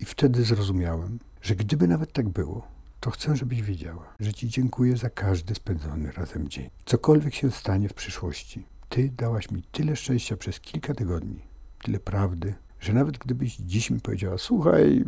I 0.00 0.04
wtedy 0.04 0.42
zrozumiałem, 0.44 1.18
że 1.42 1.56
gdyby 1.56 1.88
nawet 1.88 2.12
tak 2.12 2.28
było, 2.28 2.66
to 3.00 3.10
chcę, 3.10 3.36
żebyś 3.36 3.62
wiedziała, 3.62 4.14
że 4.20 4.34
Ci 4.34 4.48
dziękuję 4.48 4.96
za 4.96 5.10
każdy 5.10 5.54
spędzony 5.54 6.12
razem 6.12 6.48
dzień. 6.48 6.70
Cokolwiek 6.84 7.34
się 7.34 7.50
stanie 7.50 7.88
w 7.88 7.94
przyszłości, 7.94 8.66
Ty 8.88 9.10
dałaś 9.16 9.50
mi 9.50 9.62
tyle 9.62 9.96
szczęścia 9.96 10.36
przez 10.36 10.60
kilka 10.60 10.94
tygodni, 10.94 11.40
tyle 11.82 11.98
prawdy, 11.98 12.54
że 12.80 12.92
nawet 12.92 13.18
gdybyś 13.18 13.56
dziś 13.56 13.90
mi 13.90 14.00
powiedziała, 14.00 14.38
słuchaj, 14.38 15.04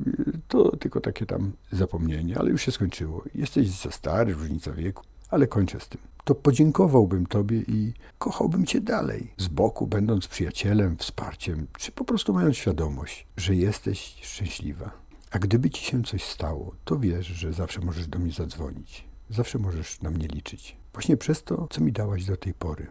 to 0.48 0.76
tylko 0.76 1.00
takie 1.00 1.26
tam 1.26 1.52
zapomnienie, 1.72 2.38
ale 2.38 2.50
już 2.50 2.62
się 2.62 2.72
skończyło. 2.72 3.24
Jesteś 3.34 3.68
za 3.68 3.90
stary, 3.90 4.34
różnica 4.34 4.72
wieku, 4.72 5.04
ale 5.32 5.46
kończę 5.46 5.80
z 5.80 5.88
tym. 5.88 6.00
To 6.24 6.34
podziękowałbym 6.34 7.26
Tobie 7.26 7.58
i 7.58 7.92
kochałbym 8.18 8.66
Cię 8.66 8.80
dalej, 8.80 9.34
z 9.38 9.48
boku, 9.48 9.86
będąc 9.86 10.28
przyjacielem, 10.28 10.96
wsparciem, 10.96 11.66
czy 11.78 11.92
po 11.92 12.04
prostu 12.04 12.32
mając 12.34 12.56
świadomość, 12.56 13.26
że 13.36 13.54
jesteś 13.54 14.16
szczęśliwa. 14.22 14.90
A 15.30 15.38
gdyby 15.38 15.70
Ci 15.70 15.84
się 15.84 16.02
coś 16.02 16.24
stało, 16.24 16.74
to 16.84 16.98
wiesz, 16.98 17.26
że 17.26 17.52
zawsze 17.52 17.80
możesz 17.80 18.06
do 18.06 18.18
mnie 18.18 18.32
zadzwonić. 18.32 19.04
Zawsze 19.30 19.58
możesz 19.58 20.00
na 20.00 20.10
mnie 20.10 20.28
liczyć. 20.28 20.76
Właśnie 20.92 21.16
przez 21.16 21.42
to, 21.42 21.68
co 21.70 21.80
mi 21.80 21.92
dałaś 21.92 22.24
do 22.24 22.36
tej 22.36 22.54
pory. 22.54 22.86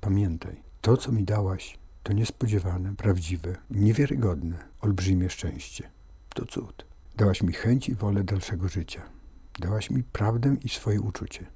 Pamiętaj, 0.00 0.62
to, 0.80 0.96
co 0.96 1.12
mi 1.12 1.24
dałaś, 1.24 1.78
to 2.02 2.12
niespodziewane, 2.12 2.96
prawdziwe, 2.96 3.56
niewiarygodne, 3.70 4.56
olbrzymie 4.80 5.30
szczęście. 5.30 5.90
To 6.34 6.44
cud. 6.44 6.86
Dałaś 7.16 7.42
mi 7.42 7.52
chęć 7.52 7.88
i 7.88 7.94
wolę 7.94 8.24
dalszego 8.24 8.68
życia. 8.68 9.02
Dałaś 9.58 9.90
mi 9.90 10.02
prawdę 10.02 10.56
i 10.64 10.68
swoje 10.68 11.00
uczucie. 11.00 11.46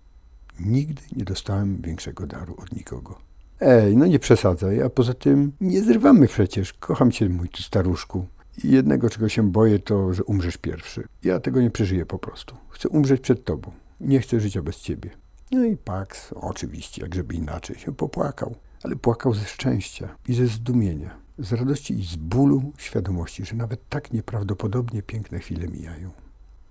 Nigdy 0.60 1.02
nie 1.16 1.24
dostałem 1.24 1.82
większego 1.82 2.26
daru 2.26 2.54
od 2.58 2.72
nikogo. 2.72 3.18
Ej, 3.60 3.96
no 3.96 4.06
nie 4.06 4.18
przesadzaj, 4.18 4.82
a 4.82 4.90
poza 4.90 5.14
tym 5.14 5.52
nie 5.60 5.82
zrywamy 5.82 6.26
przecież. 6.26 6.72
Kocham 6.72 7.10
cię, 7.10 7.28
mój 7.28 7.48
tu 7.48 7.62
staruszku. 7.62 8.26
I 8.64 8.70
jednego, 8.70 9.10
czego 9.10 9.28
się 9.28 9.50
boję, 9.50 9.78
to, 9.78 10.14
że 10.14 10.24
umrzesz 10.24 10.56
pierwszy. 10.56 11.04
Ja 11.24 11.40
tego 11.40 11.60
nie 11.60 11.70
przeżyję 11.70 12.06
po 12.06 12.18
prostu. 12.18 12.56
Chcę 12.68 12.88
umrzeć 12.88 13.20
przed 13.20 13.44
tobą. 13.44 13.70
Nie 14.00 14.20
chcę 14.20 14.40
życia 14.40 14.62
bez 14.62 14.80
ciebie. 14.80 15.10
No 15.52 15.64
i 15.64 15.76
Pax, 15.76 16.32
oczywiście, 16.32 17.02
jak 17.02 17.14
żeby 17.14 17.34
inaczej, 17.34 17.78
się 17.78 17.94
popłakał. 17.94 18.54
Ale 18.82 18.96
płakał 18.96 19.34
ze 19.34 19.44
szczęścia 19.44 20.16
i 20.28 20.34
ze 20.34 20.46
zdumienia, 20.46 21.16
z 21.38 21.52
radości 21.52 21.94
i 21.98 22.04
z 22.04 22.16
bólu 22.16 22.72
świadomości, 22.78 23.44
że 23.44 23.56
nawet 23.56 23.88
tak 23.88 24.12
nieprawdopodobnie 24.12 25.02
piękne 25.02 25.38
chwile 25.38 25.68
mijają. 25.68 26.10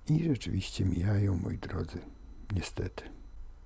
I 0.09 0.23
rzeczywiście 0.23 0.85
mijają, 0.85 1.39
moi 1.43 1.57
drodzy, 1.57 1.99
niestety. 2.55 3.03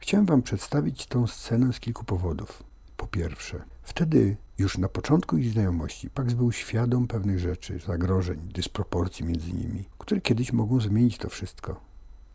Chciałem 0.01 0.25
wam 0.25 0.41
przedstawić 0.41 1.05
tą 1.05 1.27
scenę 1.27 1.73
z 1.73 1.79
kilku 1.79 2.05
powodów. 2.05 2.63
Po 2.97 3.07
pierwsze, 3.07 3.63
wtedy 3.83 4.37
już 4.57 4.77
na 4.77 4.89
początku 4.89 5.37
ich 5.37 5.51
znajomości 5.51 6.09
Pax 6.09 6.33
był 6.33 6.51
świadom 6.51 7.07
pewnych 7.07 7.39
rzeczy, 7.39 7.79
zagrożeń, 7.87 8.39
dysproporcji 8.53 9.25
między 9.25 9.53
nimi, 9.53 9.85
które 9.97 10.21
kiedyś 10.21 10.53
mogą 10.53 10.79
zmienić 10.79 11.17
to 11.17 11.29
wszystko. 11.29 11.81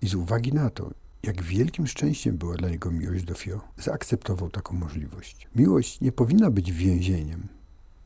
I 0.03 0.09
z 0.09 0.15
uwagi 0.15 0.53
na 0.53 0.71
to, 0.71 0.91
jak 1.23 1.43
wielkim 1.43 1.87
szczęściem 1.87 2.37
była 2.37 2.55
dla 2.57 2.69
niego 2.69 2.91
miłość 2.91 3.25
do 3.25 3.35
Fio, 3.35 3.61
zaakceptował 3.79 4.51
taką 4.51 4.75
możliwość. 4.75 5.49
Miłość 5.55 6.01
nie 6.01 6.13
powinna 6.13 6.51
być 6.51 6.73
więzieniem. 6.73 7.49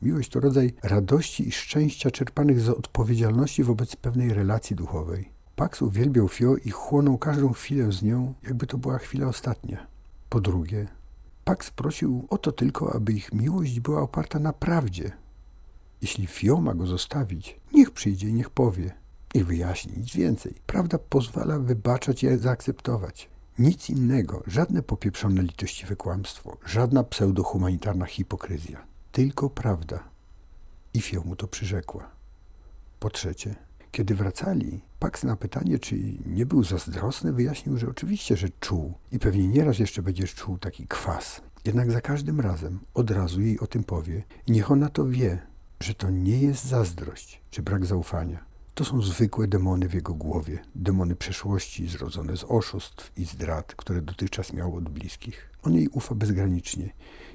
Miłość 0.01 0.29
to 0.29 0.39
rodzaj 0.39 0.73
radości 0.83 1.47
i 1.47 1.51
szczęścia 1.51 2.11
czerpanych 2.11 2.59
z 2.59 2.69
odpowiedzialności 2.69 3.63
wobec 3.63 3.95
pewnej 3.95 4.33
relacji 4.33 4.75
duchowej. 4.75 5.40
Pax 5.55 5.81
uwielbiał 5.81 6.27
Fio 6.27 6.55
i 6.55 6.69
chłonął 6.69 7.17
każdą 7.17 7.53
chwilę 7.53 7.91
z 7.91 8.03
nią, 8.03 8.33
jakby 8.43 8.67
to 8.67 8.77
była 8.77 8.97
chwila 8.97 9.27
ostatnia. 9.27 9.87
Po 10.29 10.41
drugie, 10.41 10.87
Pax 11.43 11.71
prosił 11.71 12.27
o 12.29 12.37
to 12.37 12.51
tylko, 12.51 12.95
aby 12.95 13.13
ich 13.13 13.33
miłość 13.33 13.79
była 13.79 14.01
oparta 14.01 14.39
na 14.39 14.53
prawdzie. 14.53 15.11
Jeśli 16.01 16.27
Fio 16.27 16.61
ma 16.61 16.73
go 16.73 16.87
zostawić, 16.87 17.59
niech 17.73 17.91
przyjdzie 17.91 18.27
i 18.27 18.33
niech 18.33 18.49
powie. 18.49 18.93
Niech 19.35 19.45
wyjaśni, 19.45 19.93
nic 19.97 20.15
więcej. 20.15 20.55
Prawda 20.65 20.97
pozwala 20.97 21.59
wybaczać 21.59 22.23
i 22.23 22.37
zaakceptować. 22.37 23.29
Nic 23.59 23.89
innego, 23.89 24.43
żadne 24.47 24.81
popieprzone 24.83 25.41
litościwe 25.41 25.95
kłamstwo, 25.95 26.57
żadna 26.65 27.03
pseudohumanitarna 27.03 28.05
hipokryzja. 28.05 28.85
Tylko 29.11 29.49
prawda. 29.49 30.03
I 30.93 31.01
Fio 31.01 31.21
mu 31.21 31.35
to 31.35 31.47
przyrzekła. 31.47 32.11
Po 32.99 33.09
trzecie, 33.09 33.55
kiedy 33.91 34.15
wracali, 34.15 34.81
Pax 34.99 35.23
na 35.23 35.35
pytanie, 35.35 35.79
czy 35.79 35.95
nie 36.25 36.45
był 36.45 36.63
zazdrosny, 36.63 37.33
wyjaśnił, 37.33 37.77
że 37.77 37.87
oczywiście, 37.87 38.37
że 38.37 38.47
czuł 38.59 38.93
i 39.11 39.19
pewnie 39.19 39.47
nieraz 39.47 39.79
jeszcze 39.79 40.01
będziesz 40.01 40.35
czuł 40.35 40.57
taki 40.57 40.87
kwas. 40.87 41.41
Jednak 41.65 41.91
za 41.91 42.01
każdym 42.01 42.39
razem 42.39 42.79
od 42.93 43.11
razu 43.11 43.41
jej 43.41 43.59
o 43.59 43.67
tym 43.67 43.83
powie 43.83 44.23
niech 44.47 44.71
ona 44.71 44.89
to 44.89 45.07
wie, 45.07 45.39
że 45.79 45.93
to 45.93 46.09
nie 46.09 46.39
jest 46.39 46.65
zazdrość 46.65 47.41
czy 47.51 47.61
brak 47.61 47.85
zaufania. 47.85 48.45
To 48.73 48.85
są 48.85 49.01
zwykłe 49.01 49.47
demony 49.47 49.89
w 49.89 49.93
jego 49.93 50.13
głowie, 50.13 50.59
demony 50.75 51.15
przeszłości 51.15 51.87
zrodzone 51.87 52.37
z 52.37 52.43
oszustw 52.43 53.11
i 53.17 53.25
zdrad, 53.25 53.75
które 53.75 54.01
dotychczas 54.01 54.53
miał 54.53 54.75
od 54.75 54.89
bliskich. 54.89 55.50
On 55.63 55.73
jej 55.73 55.87
ufa 55.87 56.15
bezgranicznie 56.15 56.93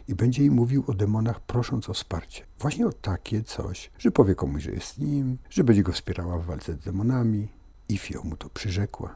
i 0.08 0.14
będzie 0.14 0.42
jej 0.42 0.50
mówił 0.50 0.84
o 0.86 0.94
demonach, 0.94 1.40
prosząc 1.40 1.90
o 1.90 1.94
wsparcie. 1.94 2.44
Właśnie 2.60 2.86
o 2.86 2.92
takie 2.92 3.42
coś, 3.42 3.90
że 3.98 4.10
powie 4.10 4.34
komuś, 4.34 4.62
że 4.62 4.70
jest 4.70 4.98
nim, 4.98 5.38
że 5.50 5.64
będzie 5.64 5.82
go 5.82 5.92
wspierała 5.92 6.38
w 6.38 6.44
walce 6.46 6.72
z 6.72 6.78
demonami. 6.78 7.48
I 7.88 7.98
Fio 7.98 8.22
mu 8.22 8.36
to 8.36 8.50
przyrzekła. 8.50 9.14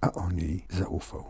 a 0.00 0.12
on 0.12 0.38
jej 0.38 0.66
zaufał. 0.70 1.24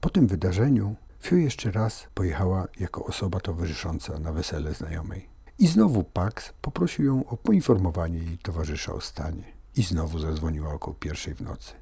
Po 0.00 0.10
tym 0.10 0.26
wydarzeniu 0.26 0.96
Fio 1.20 1.36
jeszcze 1.36 1.70
raz 1.70 2.06
pojechała 2.14 2.68
jako 2.80 3.04
osoba 3.04 3.40
towarzysząca 3.40 4.18
na 4.18 4.32
wesele 4.32 4.74
znajomej. 4.74 5.28
I 5.58 5.66
znowu 5.66 6.04
Pax 6.04 6.52
poprosił 6.62 7.04
ją 7.04 7.26
o 7.26 7.36
poinformowanie 7.36 8.18
jej 8.18 8.38
towarzysza 8.38 8.92
o 8.92 9.00
stanie. 9.00 9.44
I 9.76 9.82
znowu 9.82 10.18
zadzwoniła 10.18 10.72
około 10.72 10.94
pierwszej 10.94 11.34
w 11.34 11.40
nocy. 11.40 11.72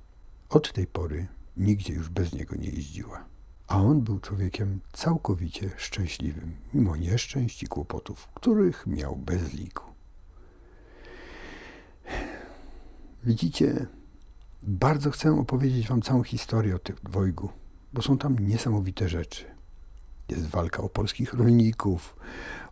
Od 0.49 0.73
tej 0.73 0.87
pory 0.87 1.27
nigdzie 1.57 1.95
już 1.95 2.09
bez 2.09 2.33
niego 2.33 2.57
nie 2.57 2.69
jeździła. 2.71 3.25
A 3.69 3.83
on 3.83 4.01
był 4.01 4.19
człowiekiem 4.21 4.81
całkowicie 4.93 5.71
szczęśliwym, 5.77 6.57
mimo 6.75 6.97
nieszczęść 6.97 7.63
i 7.63 7.67
kłopotów, 7.67 8.29
których 8.35 8.87
miał 8.87 9.17
bez 9.17 9.53
liku. 9.53 9.85
Widzicie, 13.25 13.87
bardzo 14.63 15.11
chcę 15.11 15.41
opowiedzieć 15.41 15.89
wam 15.89 16.03
całą 16.03 16.23
historię 16.23 16.77
o 16.77 16.79
tym 16.79 16.97
dwojgu, 17.03 17.49
bo 17.93 18.03
są 18.03 18.19
tam 18.19 18.39
niesamowite 18.39 19.09
rzeczy. 19.09 19.45
Jest 20.29 20.47
walka 20.47 20.83
o 20.83 20.89
polskich 20.89 21.35
rolników, 21.35 22.17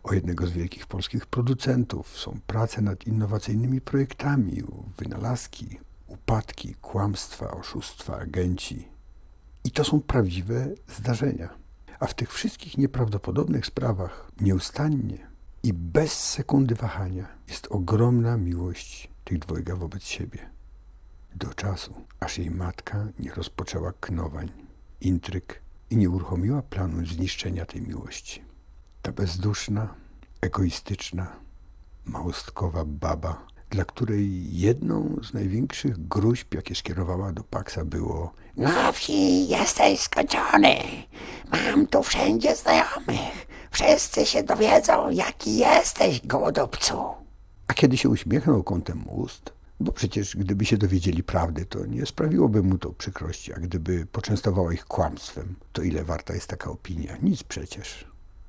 o 0.03 0.13
jednego 0.13 0.47
z 0.47 0.51
wielkich 0.51 0.85
polskich 0.87 1.25
producentów, 1.25 2.17
są 2.17 2.39
prace 2.47 2.81
nad 2.81 3.07
innowacyjnymi 3.07 3.81
projektami, 3.81 4.63
wynalazki, 4.97 5.79
upadki, 6.07 6.75
kłamstwa, 6.75 7.51
oszustwa, 7.51 8.17
agenci. 8.17 8.96
I 9.67 9.71
to 9.71 9.83
są 9.83 10.01
prawdziwe 10.01 10.67
zdarzenia. 10.87 11.49
A 11.99 12.07
w 12.07 12.13
tych 12.13 12.33
wszystkich 12.33 12.77
nieprawdopodobnych 12.77 13.65
sprawach 13.65 14.31
nieustannie 14.41 15.27
i 15.63 15.73
bez 15.73 16.29
sekundy 16.29 16.75
wahania 16.75 17.27
jest 17.47 17.67
ogromna 17.69 18.37
miłość 18.37 19.09
tych 19.23 19.39
dwojga 19.39 19.75
wobec 19.75 20.03
siebie. 20.03 20.49
Do 21.35 21.53
czasu, 21.53 21.93
aż 22.19 22.37
jej 22.37 22.51
matka 22.51 23.07
nie 23.19 23.33
rozpoczęła 23.33 23.93
knowań, 23.93 24.51
intryg 25.01 25.61
i 25.89 25.97
nie 25.97 26.09
uruchomiła 26.09 26.61
planu 26.61 27.05
zniszczenia 27.05 27.65
tej 27.65 27.81
miłości. 27.81 28.41
Ta 29.01 29.11
bezduszna, 29.11 29.93
egoistyczna, 30.41 31.35
małostkowa 32.05 32.85
baba, 32.85 33.47
dla 33.69 33.85
której 33.85 34.57
jedną 34.59 35.19
z 35.23 35.33
największych 35.33 36.07
gruźb, 36.07 36.53
jakie 36.53 36.75
skierowała 36.75 37.31
do 37.31 37.43
Paxa, 37.43 37.85
było 37.85 38.33
Na 38.57 38.91
wsi 38.91 39.47
jesteś 39.47 39.99
skończony. 39.99 40.75
Mam 41.51 41.87
tu 41.87 42.03
wszędzie 42.03 42.55
znajomych. 42.55 43.47
Wszyscy 43.71 44.25
się 44.25 44.43
dowiedzą, 44.43 45.09
jaki 45.09 45.57
jesteś, 45.57 46.27
gołodupcu. 46.27 46.97
A 47.67 47.73
kiedy 47.73 47.97
się 47.97 48.09
uśmiechnął 48.09 48.63
kątem 48.63 49.09
ust, 49.09 49.53
bo 49.79 49.91
przecież 49.91 50.35
gdyby 50.35 50.65
się 50.65 50.77
dowiedzieli 50.77 51.23
prawdy, 51.23 51.65
to 51.65 51.85
nie 51.85 52.05
sprawiłoby 52.05 52.63
mu 52.63 52.77
to 52.77 52.89
przykrości, 52.91 53.53
a 53.53 53.59
gdyby 53.59 54.05
poczęstowała 54.05 54.73
ich 54.73 54.85
kłamstwem, 54.85 55.55
to 55.73 55.81
ile 55.81 56.03
warta 56.03 56.33
jest 56.33 56.47
taka 56.47 56.71
opinia? 56.71 57.17
Nic 57.21 57.43
przecież. 57.43 58.05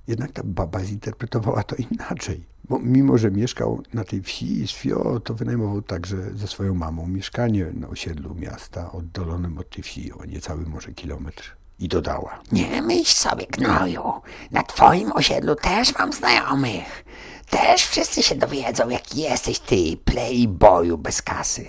Jednak 0.08 0.32
ta 0.32 0.42
baba 0.44 0.84
zinterpretowała 0.84 1.62
to 1.62 1.76
inaczej, 1.90 2.46
bo 2.64 2.78
mimo, 2.78 3.18
że 3.18 3.30
mieszkał 3.30 3.82
na 3.94 4.04
tej 4.04 4.22
wsi 4.22 4.66
z 4.66 4.70
Fio, 4.70 5.20
to 5.20 5.34
wynajmował 5.34 5.82
także 5.82 6.16
ze 6.34 6.46
swoją 6.46 6.74
mamą 6.74 7.06
mieszkanie 7.06 7.66
na 7.74 7.88
osiedlu 7.88 8.34
miasta, 8.34 8.92
oddalonym 8.92 9.58
od 9.58 9.70
tej 9.70 9.82
wsi 9.82 10.12
o 10.12 10.24
niecały 10.24 10.66
może 10.66 10.92
kilometr. 10.92 11.56
I 11.78 11.88
dodała. 11.88 12.40
Nie 12.52 12.82
myśl 12.82 13.16
sobie, 13.16 13.46
gnoju. 13.46 14.02
Na 14.50 14.62
twoim 14.62 15.12
osiedlu 15.12 15.54
też 15.54 15.98
mam 15.98 16.12
znajomych. 16.12 17.04
Też 17.50 17.82
wszyscy 17.82 18.22
się 18.22 18.34
dowiedzą, 18.34 18.88
jaki 18.88 19.20
jesteś 19.20 19.58
ty, 19.58 19.96
playboyu 20.04 20.98
bez 20.98 21.22
kasy. 21.22 21.66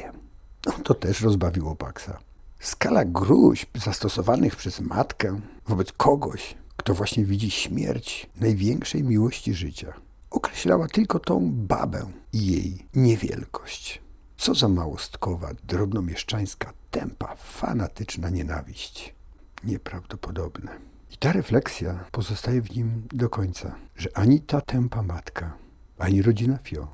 No, 0.66 0.72
to 0.84 0.94
też 0.94 1.22
rozbawiło 1.22 1.76
Paxa. 1.76 2.20
Skala 2.60 3.06
gruźb 3.06 3.78
zastosowanych 3.78 4.56
przez 4.56 4.80
matkę 4.80 5.40
wobec 5.68 5.92
kogoś, 5.92 6.56
kto 6.80 6.94
właśnie 6.94 7.26
widzi 7.26 7.52
śmierć 7.52 8.30
największej 8.40 9.04
miłości 9.04 9.54
życia, 9.54 9.94
określała 10.30 10.88
tylko 10.88 11.20
tą 11.20 11.52
babę 11.52 12.06
i 12.34 12.48
jej 12.48 12.86
niewielkość. 12.94 14.02
Co 14.38 14.56
za 14.56 14.68
małostkowa, 14.68 15.50
drobnomieszczańska, 15.64 16.74
tempa, 16.92 17.36
fanatyczna 17.36 18.30
nienawiść. 18.30 19.16
Nieprawdopodobne. 19.64 20.72
I 21.12 21.18
ta 21.18 21.32
refleksja 21.32 22.06
pozostaje 22.12 22.62
w 22.62 22.76
nim 22.76 23.08
do 23.14 23.30
końca, 23.30 23.76
że 23.96 24.18
ani 24.18 24.42
ta 24.42 24.62
tempa 24.62 25.02
matka, 25.02 25.58
ani 25.98 26.22
rodzina 26.22 26.58
Fio, 26.58 26.88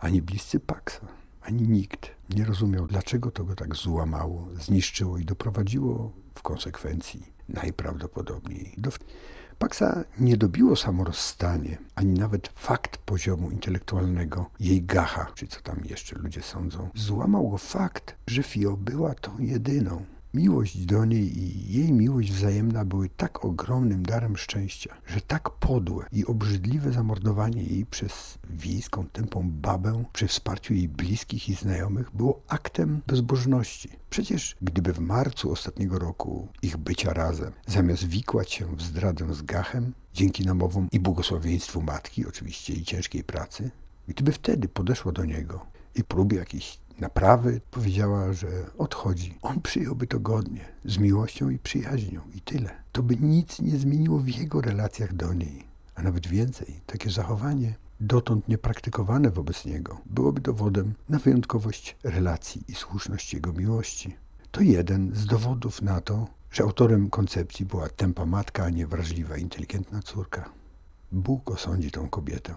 ani 0.00 0.22
bliscy 0.22 0.60
Paxa, 0.60 1.06
ani 1.40 1.68
nikt 1.68 2.10
nie 2.30 2.44
rozumiał, 2.44 2.86
dlaczego 2.86 3.30
to 3.30 3.44
go 3.44 3.54
tak 3.54 3.76
złamało, 3.76 4.48
zniszczyło 4.60 5.18
i 5.18 5.24
doprowadziło 5.24 6.12
w 6.34 6.42
konsekwencji 6.42 7.39
najprawdopodobniej 7.54 8.74
do... 8.78 8.90
Paxa 9.58 10.04
nie 10.18 10.36
dobiło 10.36 10.76
samo 10.76 11.04
rozstanie, 11.04 11.78
ani 11.94 12.14
nawet 12.14 12.48
fakt 12.48 12.96
poziomu 12.96 13.50
intelektualnego 13.50 14.50
jej 14.60 14.82
gacha, 14.82 15.26
czy 15.34 15.46
co 15.46 15.60
tam 15.60 15.80
jeszcze 15.84 16.18
ludzie 16.18 16.42
sądzą. 16.42 16.88
Złamał 16.94 17.48
go 17.48 17.58
fakt, 17.58 18.16
że 18.26 18.42
Fio 18.42 18.76
była 18.76 19.14
tą 19.14 19.38
jedyną. 19.38 20.04
Miłość 20.34 20.86
do 20.86 21.04
niej 21.04 21.38
i 21.38 21.72
jej 21.72 21.92
miłość 21.92 22.32
wzajemna 22.32 22.84
były 22.84 23.08
tak 23.08 23.44
ogromnym 23.44 24.02
darem 24.02 24.36
szczęścia, 24.36 24.96
że 25.06 25.20
tak 25.20 25.50
podłe 25.50 26.04
i 26.12 26.26
obrzydliwe 26.26 26.92
zamordowanie 26.92 27.62
jej 27.62 27.86
przez 27.86 28.38
wiejską 28.50 29.06
tępą 29.06 29.50
babę 29.50 30.04
przy 30.12 30.26
wsparciu 30.26 30.74
jej 30.74 30.88
bliskich 30.88 31.48
i 31.48 31.54
znajomych 31.54 32.10
było 32.14 32.42
aktem 32.48 33.00
bezbożności. 33.06 33.88
Przecież 34.10 34.56
gdyby 34.62 34.92
w 34.92 34.98
marcu 34.98 35.52
ostatniego 35.52 35.98
roku 35.98 36.48
ich 36.62 36.76
bycia 36.76 37.12
razem, 37.12 37.52
zamiast 37.66 38.04
wikłać 38.04 38.52
się 38.52 38.76
w 38.76 38.82
zdradę 38.82 39.34
z 39.34 39.42
gachem, 39.42 39.92
dzięki 40.14 40.46
namowom 40.46 40.88
i 40.92 41.00
błogosławieństwu 41.00 41.82
matki, 41.82 42.26
oczywiście 42.26 42.72
i 42.72 42.84
ciężkiej 42.84 43.24
pracy, 43.24 43.70
gdyby 44.08 44.32
wtedy 44.32 44.68
podeszła 44.68 45.12
do 45.12 45.24
niego 45.24 45.66
i 45.94 46.04
próbie 46.04 46.36
jakiejś 46.36 46.78
naprawy 47.00 47.60
powiedziała, 47.70 48.32
że 48.32 48.48
odchodzi. 48.78 49.38
On 49.42 49.60
przyjąłby 49.60 50.06
to 50.06 50.20
godnie, 50.20 50.64
z 50.84 50.98
miłością 50.98 51.50
i 51.50 51.58
przyjaźnią 51.58 52.20
i 52.34 52.40
tyle. 52.40 52.70
To 52.92 53.02
by 53.02 53.16
nic 53.16 53.60
nie 53.60 53.78
zmieniło 53.78 54.18
w 54.18 54.28
jego 54.28 54.60
relacjach 54.60 55.14
do 55.14 55.34
niej. 55.34 55.64
A 55.94 56.02
nawet 56.02 56.26
więcej, 56.26 56.80
takie 56.86 57.10
zachowanie, 57.10 57.74
dotąd 58.00 58.48
niepraktykowane 58.48 59.30
wobec 59.30 59.64
niego, 59.64 60.00
byłoby 60.06 60.40
dowodem 60.40 60.94
na 61.08 61.18
wyjątkowość 61.18 61.96
relacji 62.04 62.64
i 62.68 62.74
słuszność 62.74 63.34
jego 63.34 63.52
miłości. 63.52 64.16
To 64.50 64.60
jeden 64.60 65.14
z 65.14 65.26
dowodów 65.26 65.82
na 65.82 66.00
to, 66.00 66.26
że 66.50 66.62
autorem 66.62 67.10
koncepcji 67.10 67.66
była 67.66 67.88
tempa 67.88 68.26
matka, 68.26 68.64
a 68.64 68.70
nie 68.70 68.86
wrażliwa, 68.86 69.36
inteligentna 69.36 70.02
córka. 70.02 70.50
Bóg 71.12 71.50
osądzi 71.50 71.90
tą 71.90 72.08
kobietę. 72.08 72.54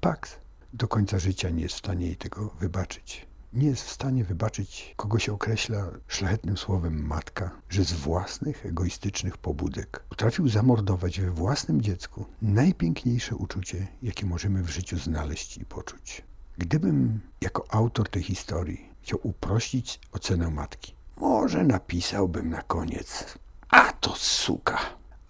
Pax 0.00 0.36
do 0.72 0.88
końca 0.88 1.18
życia 1.18 1.50
nie 1.50 1.62
jest 1.62 1.74
w 1.74 1.78
stanie 1.78 2.06
jej 2.06 2.16
tego 2.16 2.50
wybaczyć 2.60 3.31
nie 3.52 3.66
jest 3.66 3.82
w 3.84 3.90
stanie 3.90 4.24
wybaczyć, 4.24 4.94
kogo 4.96 5.18
się 5.18 5.32
określa 5.32 5.90
szlachetnym 6.08 6.56
słowem 6.56 7.06
matka, 7.06 7.50
że 7.68 7.84
z 7.84 7.92
własnych 7.92 8.66
egoistycznych 8.66 9.38
pobudek 9.38 10.04
potrafił 10.08 10.48
zamordować 10.48 11.20
we 11.20 11.30
własnym 11.30 11.82
dziecku 11.82 12.26
najpiękniejsze 12.42 13.36
uczucie, 13.36 13.86
jakie 14.02 14.26
możemy 14.26 14.62
w 14.62 14.70
życiu 14.70 14.98
znaleźć 14.98 15.58
i 15.58 15.64
poczuć. 15.64 16.22
Gdybym 16.58 17.20
jako 17.40 17.64
autor 17.74 18.08
tej 18.08 18.22
historii 18.22 18.88
chciał 19.02 19.18
uprościć 19.22 20.00
ocenę 20.12 20.50
matki, 20.50 20.94
może 21.16 21.64
napisałbym 21.64 22.50
na 22.50 22.62
koniec, 22.62 23.38
a 23.68 23.92
to 23.92 24.14
suka. 24.16 24.78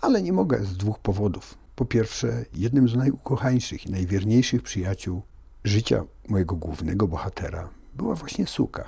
Ale 0.00 0.22
nie 0.22 0.32
mogę 0.32 0.64
z 0.64 0.76
dwóch 0.76 0.98
powodów. 0.98 1.58
Po 1.76 1.84
pierwsze, 1.84 2.44
jednym 2.54 2.88
z 2.88 2.96
najukochańszych 2.96 3.86
i 3.86 3.90
najwierniejszych 3.90 4.62
przyjaciół 4.62 5.22
życia 5.64 6.04
mojego 6.28 6.56
głównego 6.56 7.08
bohatera 7.08 7.81
była 7.94 8.14
właśnie 8.14 8.46
suka, 8.46 8.84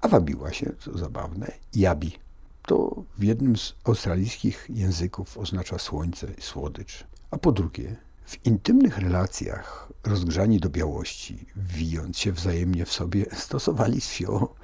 a 0.00 0.08
wabiła 0.08 0.52
się, 0.52 0.72
co 0.78 0.98
zabawne, 0.98 1.52
jabi. 1.74 2.12
To 2.66 3.02
w 3.18 3.22
jednym 3.22 3.56
z 3.56 3.74
australijskich 3.84 4.66
języków 4.68 5.38
oznacza 5.38 5.78
słońce 5.78 6.26
i 6.38 6.42
słodycz. 6.42 7.06
A 7.30 7.38
po 7.38 7.52
drugie, 7.52 7.96
w 8.24 8.46
intymnych 8.46 8.98
relacjach, 8.98 9.92
rozgrzani 10.04 10.60
do 10.60 10.70
białości, 10.70 11.46
wijąc 11.56 12.18
się 12.18 12.32
wzajemnie 12.32 12.84
w 12.84 12.92
sobie, 12.92 13.26
stosowali 13.46 14.00
z 14.00 14.08
fio 14.08 14.54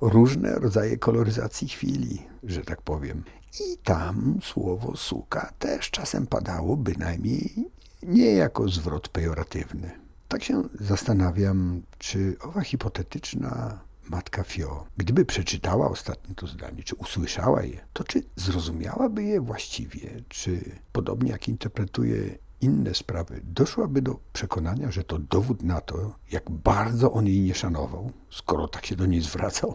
różne 0.00 0.54
rodzaje 0.54 0.96
koloryzacji 0.96 1.68
chwili, 1.68 2.22
że 2.42 2.60
tak 2.60 2.82
powiem. 2.82 3.24
I 3.60 3.78
tam 3.78 4.38
słowo 4.42 4.96
suka 4.96 5.52
też 5.58 5.90
czasem 5.90 6.26
padało, 6.26 6.76
bynajmniej 6.76 7.70
nie 8.02 8.32
jako 8.32 8.68
zwrot 8.68 9.08
pejoratywny. 9.08 9.90
Tak 10.30 10.44
się 10.44 10.62
zastanawiam, 10.80 11.82
czy 11.98 12.36
owa 12.40 12.60
hipotetyczna 12.60 13.80
matka 14.10 14.42
Fio, 14.42 14.86
gdyby 14.96 15.24
przeczytała 15.24 15.90
ostatnie 15.90 16.34
to 16.34 16.46
zdanie, 16.46 16.82
czy 16.82 16.94
usłyszała 16.94 17.62
je, 17.62 17.80
to 17.92 18.04
czy 18.04 18.22
zrozumiałaby 18.36 19.22
je 19.22 19.40
właściwie, 19.40 20.22
czy 20.28 20.80
podobnie 20.92 21.30
jak 21.30 21.48
interpretuje 21.48 22.38
inne 22.60 22.94
sprawy, 22.94 23.40
doszłaby 23.44 24.02
do 24.02 24.18
przekonania, 24.32 24.90
że 24.90 25.04
to 25.04 25.18
dowód 25.18 25.62
na 25.62 25.80
to, 25.80 26.14
jak 26.32 26.50
bardzo 26.50 27.12
on 27.12 27.26
jej 27.26 27.40
nie 27.40 27.54
szanował, 27.54 28.12
skoro 28.30 28.68
tak 28.68 28.86
się 28.86 28.96
do 28.96 29.06
niej 29.06 29.20
zwracał. 29.20 29.74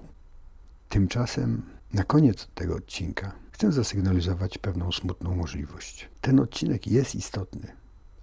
Tymczasem 0.90 1.62
Na 1.94 2.04
koniec 2.04 2.48
tego 2.56 2.76
odcinka 2.76 3.32
chcę 3.52 3.72
zasygnalizować 3.72 4.58
pewną 4.58 4.92
smutną 4.92 5.36
możliwość. 5.36 6.10
Ten 6.22 6.40
odcinek 6.40 6.88
jest 6.88 7.16
istotny, 7.16 7.76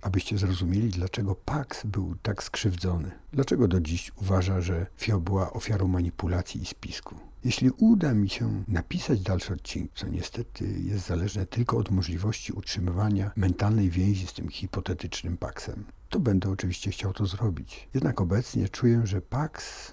abyście 0.03 0.39
zrozumieli, 0.39 0.91
dlaczego 0.91 1.35
Pax 1.35 1.87
był 1.87 2.15
tak 2.23 2.43
skrzywdzony. 2.43 3.11
Dlaczego 3.33 3.69
do 3.69 3.81
dziś 3.81 4.13
uważa, 4.17 4.61
że 4.61 4.87
Fio 4.97 5.21
była 5.21 5.53
ofiarą 5.53 5.89
manipulacji 5.89 6.63
i 6.63 6.67
spisku. 6.67 7.15
Jeśli 7.45 7.71
uda 7.71 8.15
mi 8.15 8.29
się 8.29 8.65
napisać 8.69 9.21
dalszy 9.21 9.53
odcinek, 9.53 9.91
co 9.95 10.09
niestety 10.09 10.65
jest 10.81 11.07
zależne 11.07 11.47
tylko 11.47 11.77
od 11.77 11.91
możliwości 11.91 12.53
utrzymywania 12.53 13.31
mentalnej 13.37 13.91
więzi 13.91 14.27
z 14.27 14.33
tym 14.33 14.49
hipotetycznym 14.49 15.37
Paxem, 15.37 15.85
to 16.09 16.21
będę 16.21 16.51
oczywiście 16.51 16.91
chciał 16.91 17.13
to 17.13 17.27
zrobić. 17.27 17.89
Jednak 17.95 18.21
obecnie 18.21 18.69
czuję, 18.69 19.01
że 19.05 19.21
Pax 19.21 19.93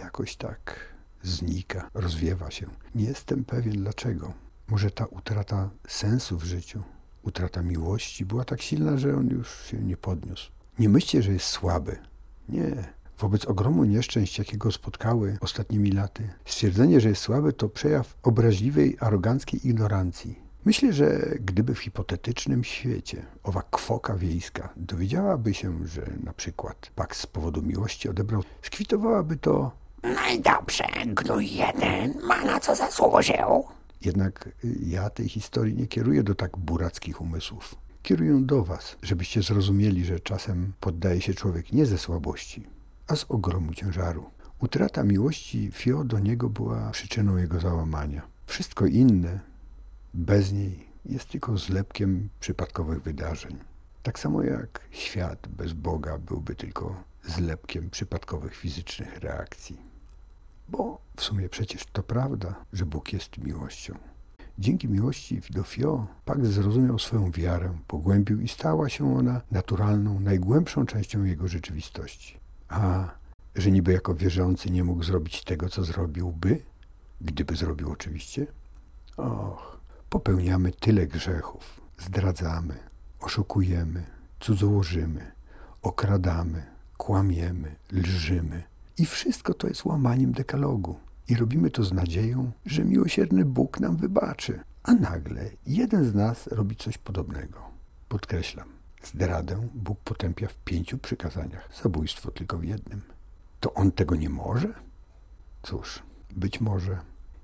jakoś 0.00 0.36
tak 0.36 0.76
znika, 1.22 1.90
rozwiewa 1.94 2.50
się. 2.50 2.66
Nie 2.94 3.04
jestem 3.04 3.44
pewien 3.44 3.72
dlaczego. 3.72 4.32
Może 4.68 4.90
ta 4.90 5.04
utrata 5.04 5.70
sensu 5.88 6.38
w 6.38 6.44
życiu, 6.44 6.82
utrata 7.22 7.62
miłości 7.62 8.24
była 8.24 8.44
tak 8.44 8.62
silna, 8.62 8.98
że 8.98 9.16
on 9.16 9.28
już 9.28 9.64
się 9.64 9.76
nie 9.76 9.96
podniósł. 9.96 10.50
Nie 10.78 10.88
myślcie, 10.88 11.22
że 11.22 11.32
jest 11.32 11.46
słaby. 11.46 11.98
Nie. 12.48 12.84
Wobec 13.18 13.44
ogromu 13.44 13.84
nieszczęść, 13.84 14.38
jakiego 14.38 14.72
spotkały 14.72 15.38
ostatnimi 15.40 15.92
laty, 15.92 16.28
stwierdzenie, 16.44 17.00
że 17.00 17.08
jest 17.08 17.22
słaby, 17.22 17.52
to 17.52 17.68
przejaw 17.68 18.14
obraźliwej, 18.22 18.96
aroganckiej 19.00 19.68
ignorancji. 19.68 20.38
Myślę, 20.64 20.92
że 20.92 21.34
gdyby 21.40 21.74
w 21.74 21.78
hipotetycznym 21.78 22.64
świecie 22.64 23.26
owa 23.42 23.62
kwoka 23.70 24.14
wiejska 24.14 24.72
dowiedziałaby 24.76 25.54
się, 25.54 25.86
że 25.86 26.06
na 26.24 26.32
przykład 26.32 26.90
Pax 26.94 27.20
z 27.20 27.26
powodu 27.26 27.62
miłości 27.62 28.08
odebrał, 28.08 28.42
skwitowałaby 28.62 29.36
to 29.36 29.70
No 30.02 30.34
i 30.34 30.40
dobrze, 30.40 30.84
gnój 31.06 31.50
jeden 31.54 32.20
ma 32.22 32.44
na 32.44 32.60
co 32.60 32.74
zasłużył. 32.74 33.64
Jednak 34.00 34.48
y, 34.64 34.78
ja 34.82 35.10
tej 35.10 35.28
historii 35.28 35.74
nie 35.74 35.86
kieruję 35.86 36.22
do 36.22 36.34
tak 36.34 36.58
burackich 36.58 37.20
umysłów. 37.20 37.74
Kieruję 38.02 38.40
do 38.42 38.64
Was, 38.64 38.96
żebyście 39.02 39.42
zrozumieli, 39.42 40.04
że 40.04 40.20
czasem 40.20 40.72
poddaje 40.80 41.20
się 41.20 41.34
człowiek 41.34 41.72
nie 41.72 41.86
ze 41.86 41.98
słabości, 41.98 42.66
a 43.06 43.16
z 43.16 43.26
ogromu 43.28 43.74
ciężaru. 43.74 44.30
Utrata 44.58 45.04
miłości 45.04 45.70
Fio 45.72 46.04
do 46.04 46.18
niego 46.18 46.48
była 46.48 46.90
przyczyną 46.90 47.36
jego 47.36 47.60
załamania. 47.60 48.22
Wszystko 48.46 48.86
inne, 48.86 49.40
bez 50.14 50.52
niej, 50.52 50.86
jest 51.04 51.28
tylko 51.28 51.56
zlepkiem 51.56 52.28
przypadkowych 52.40 53.02
wydarzeń. 53.02 53.56
Tak 54.02 54.18
samo 54.18 54.42
jak 54.42 54.80
świat 54.90 55.48
bez 55.48 55.72
Boga 55.72 56.18
byłby 56.18 56.54
tylko 56.54 57.04
zlepkiem 57.24 57.90
przypadkowych 57.90 58.56
fizycznych 58.56 59.18
reakcji. 59.18 59.89
Bo 60.70 61.00
w 61.16 61.22
sumie 61.22 61.48
przecież 61.48 61.86
to 61.92 62.02
prawda, 62.02 62.54
że 62.72 62.86
Bóg 62.86 63.12
jest 63.12 63.38
miłością. 63.38 63.94
Dzięki 64.58 64.88
miłości 64.88 65.40
do 65.50 65.62
Fio 65.62 66.06
Pax 66.24 66.40
zrozumiał 66.40 66.98
swoją 66.98 67.30
wiarę, 67.30 67.78
pogłębił 67.86 68.40
i 68.40 68.48
stała 68.48 68.88
się 68.88 69.16
ona 69.16 69.40
naturalną, 69.50 70.20
najgłębszą 70.20 70.86
częścią 70.86 71.24
jego 71.24 71.48
rzeczywistości. 71.48 72.40
A 72.68 73.08
że 73.54 73.70
niby 73.70 73.92
jako 73.92 74.14
wierzący 74.14 74.70
nie 74.70 74.84
mógł 74.84 75.02
zrobić 75.02 75.44
tego, 75.44 75.68
co 75.68 75.84
zrobiłby, 75.84 76.62
gdyby 77.20 77.56
zrobił 77.56 77.92
oczywiście? 77.92 78.46
Och, 79.16 79.80
popełniamy 80.10 80.72
tyle 80.72 81.06
grzechów, 81.06 81.80
zdradzamy, 81.98 82.74
oszukujemy, 83.20 84.06
cudzołożymy, 84.40 85.32
okradamy, 85.82 86.62
kłamiemy, 86.96 87.76
lżymy. 87.92 88.69
I 89.00 89.06
wszystko 89.06 89.54
to 89.54 89.68
jest 89.68 89.84
łamaniem 89.84 90.32
dekalogu. 90.32 90.98
I 91.28 91.34
robimy 91.34 91.70
to 91.70 91.84
z 91.84 91.92
nadzieją, 91.92 92.52
że 92.66 92.84
miłosierny 92.84 93.44
Bóg 93.44 93.80
nam 93.80 93.96
wybaczy. 93.96 94.60
A 94.82 94.94
nagle 94.94 95.50
jeden 95.66 96.04
z 96.04 96.14
nas 96.14 96.46
robi 96.46 96.76
coś 96.76 96.98
podobnego. 96.98 97.60
Podkreślam, 98.08 98.68
zdradę 99.02 99.68
Bóg 99.74 100.00
potępia 100.00 100.48
w 100.48 100.54
pięciu 100.54 100.98
przykazaniach, 100.98 101.68
zabójstwo 101.82 102.30
tylko 102.30 102.58
w 102.58 102.64
jednym. 102.64 103.02
To 103.60 103.74
on 103.74 103.92
tego 103.92 104.16
nie 104.16 104.28
może? 104.28 104.68
Cóż, 105.62 106.02
być 106.36 106.60
może, 106.60 106.98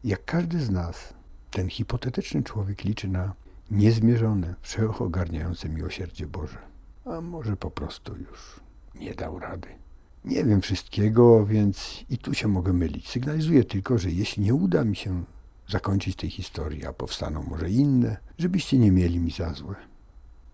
jak 0.04 0.24
każdy 0.24 0.60
z 0.60 0.70
nas, 0.70 1.14
ten 1.50 1.68
hipotetyczny 1.68 2.42
człowiek 2.42 2.84
liczy 2.84 3.08
na 3.08 3.34
niezmierzone, 3.70 4.54
wszechogarniające 4.60 5.68
miłosierdzie 5.68 6.26
Boże. 6.26 6.58
A 7.04 7.20
może 7.20 7.56
po 7.56 7.70
prostu 7.70 8.16
już 8.16 8.60
nie 8.94 9.14
dał 9.14 9.38
rady. 9.38 9.85
Nie 10.26 10.44
wiem 10.44 10.60
wszystkiego, 10.60 11.46
więc 11.46 12.04
i 12.10 12.18
tu 12.18 12.34
się 12.34 12.48
mogę 12.48 12.72
mylić. 12.72 13.08
Sygnalizuję 13.08 13.64
tylko, 13.64 13.98
że 13.98 14.10
jeśli 14.10 14.42
nie 14.42 14.54
uda 14.54 14.84
mi 14.84 14.96
się 14.96 15.24
zakończyć 15.68 16.16
tej 16.16 16.30
historii, 16.30 16.86
a 16.86 16.92
powstaną 16.92 17.42
może 17.42 17.70
inne, 17.70 18.16
żebyście 18.38 18.78
nie 18.78 18.92
mieli 18.92 19.20
mi 19.20 19.30
za 19.30 19.52
złe. 19.52 19.74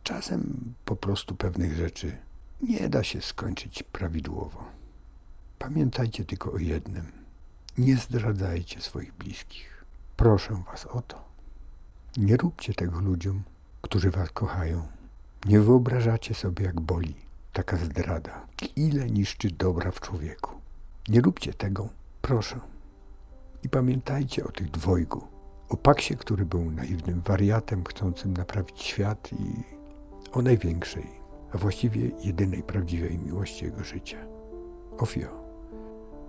Czasem 0.03 0.75
po 0.85 0.97
prostu 0.97 1.35
pewnych 1.35 1.77
rzeczy 1.77 2.17
nie 2.63 2.89
da 2.89 3.03
się 3.03 3.21
skończyć 3.21 3.83
prawidłowo. 3.83 4.65
Pamiętajcie 5.59 6.25
tylko 6.25 6.53
o 6.53 6.59
jednym. 6.59 7.07
Nie 7.79 7.97
zdradzajcie 7.97 8.81
swoich 8.81 9.13
bliskich. 9.15 9.85
Proszę 10.17 10.63
was 10.71 10.87
o 10.87 11.03
to. 11.03 11.25
Nie 12.17 12.37
róbcie 12.37 12.75
tego 12.75 13.01
ludziom, 13.01 13.43
którzy 13.83 14.11
was 14.11 14.31
kochają. 14.31 14.87
Nie 15.47 15.61
wyobrażacie 15.61 16.35
sobie, 16.35 16.65
jak 16.65 16.81
boli 16.81 17.15
taka 17.53 17.77
zdrada. 17.77 18.47
Ile 18.77 19.11
niszczy 19.11 19.51
dobra 19.51 19.91
w 19.91 20.01
człowieku. 20.01 20.51
Nie 21.09 21.21
róbcie 21.21 21.55
tego, 21.55 21.89
proszę. 22.23 22.61
I 23.63 23.69
pamiętajcie 23.69 24.45
o 24.45 24.53
tych 24.53 24.71
dwojgu. 24.71 25.23
O 25.69 25.77
Paksie, 25.77 26.17
który 26.17 26.45
był 26.45 26.71
naiwnym 26.71 27.21
wariatem 27.21 27.85
chcącym 27.85 28.33
naprawić 28.33 28.83
świat 28.83 29.31
i 29.33 29.65
o 30.33 30.43
największej, 30.43 31.07
a 31.55 31.59
właściwie 31.59 32.11
jedynej 32.25 32.63
prawdziwej 32.63 33.19
miłości 33.19 33.65
jego 33.65 33.85
życia. 33.85 34.19
O 34.99 35.07
Fio. 35.07 35.43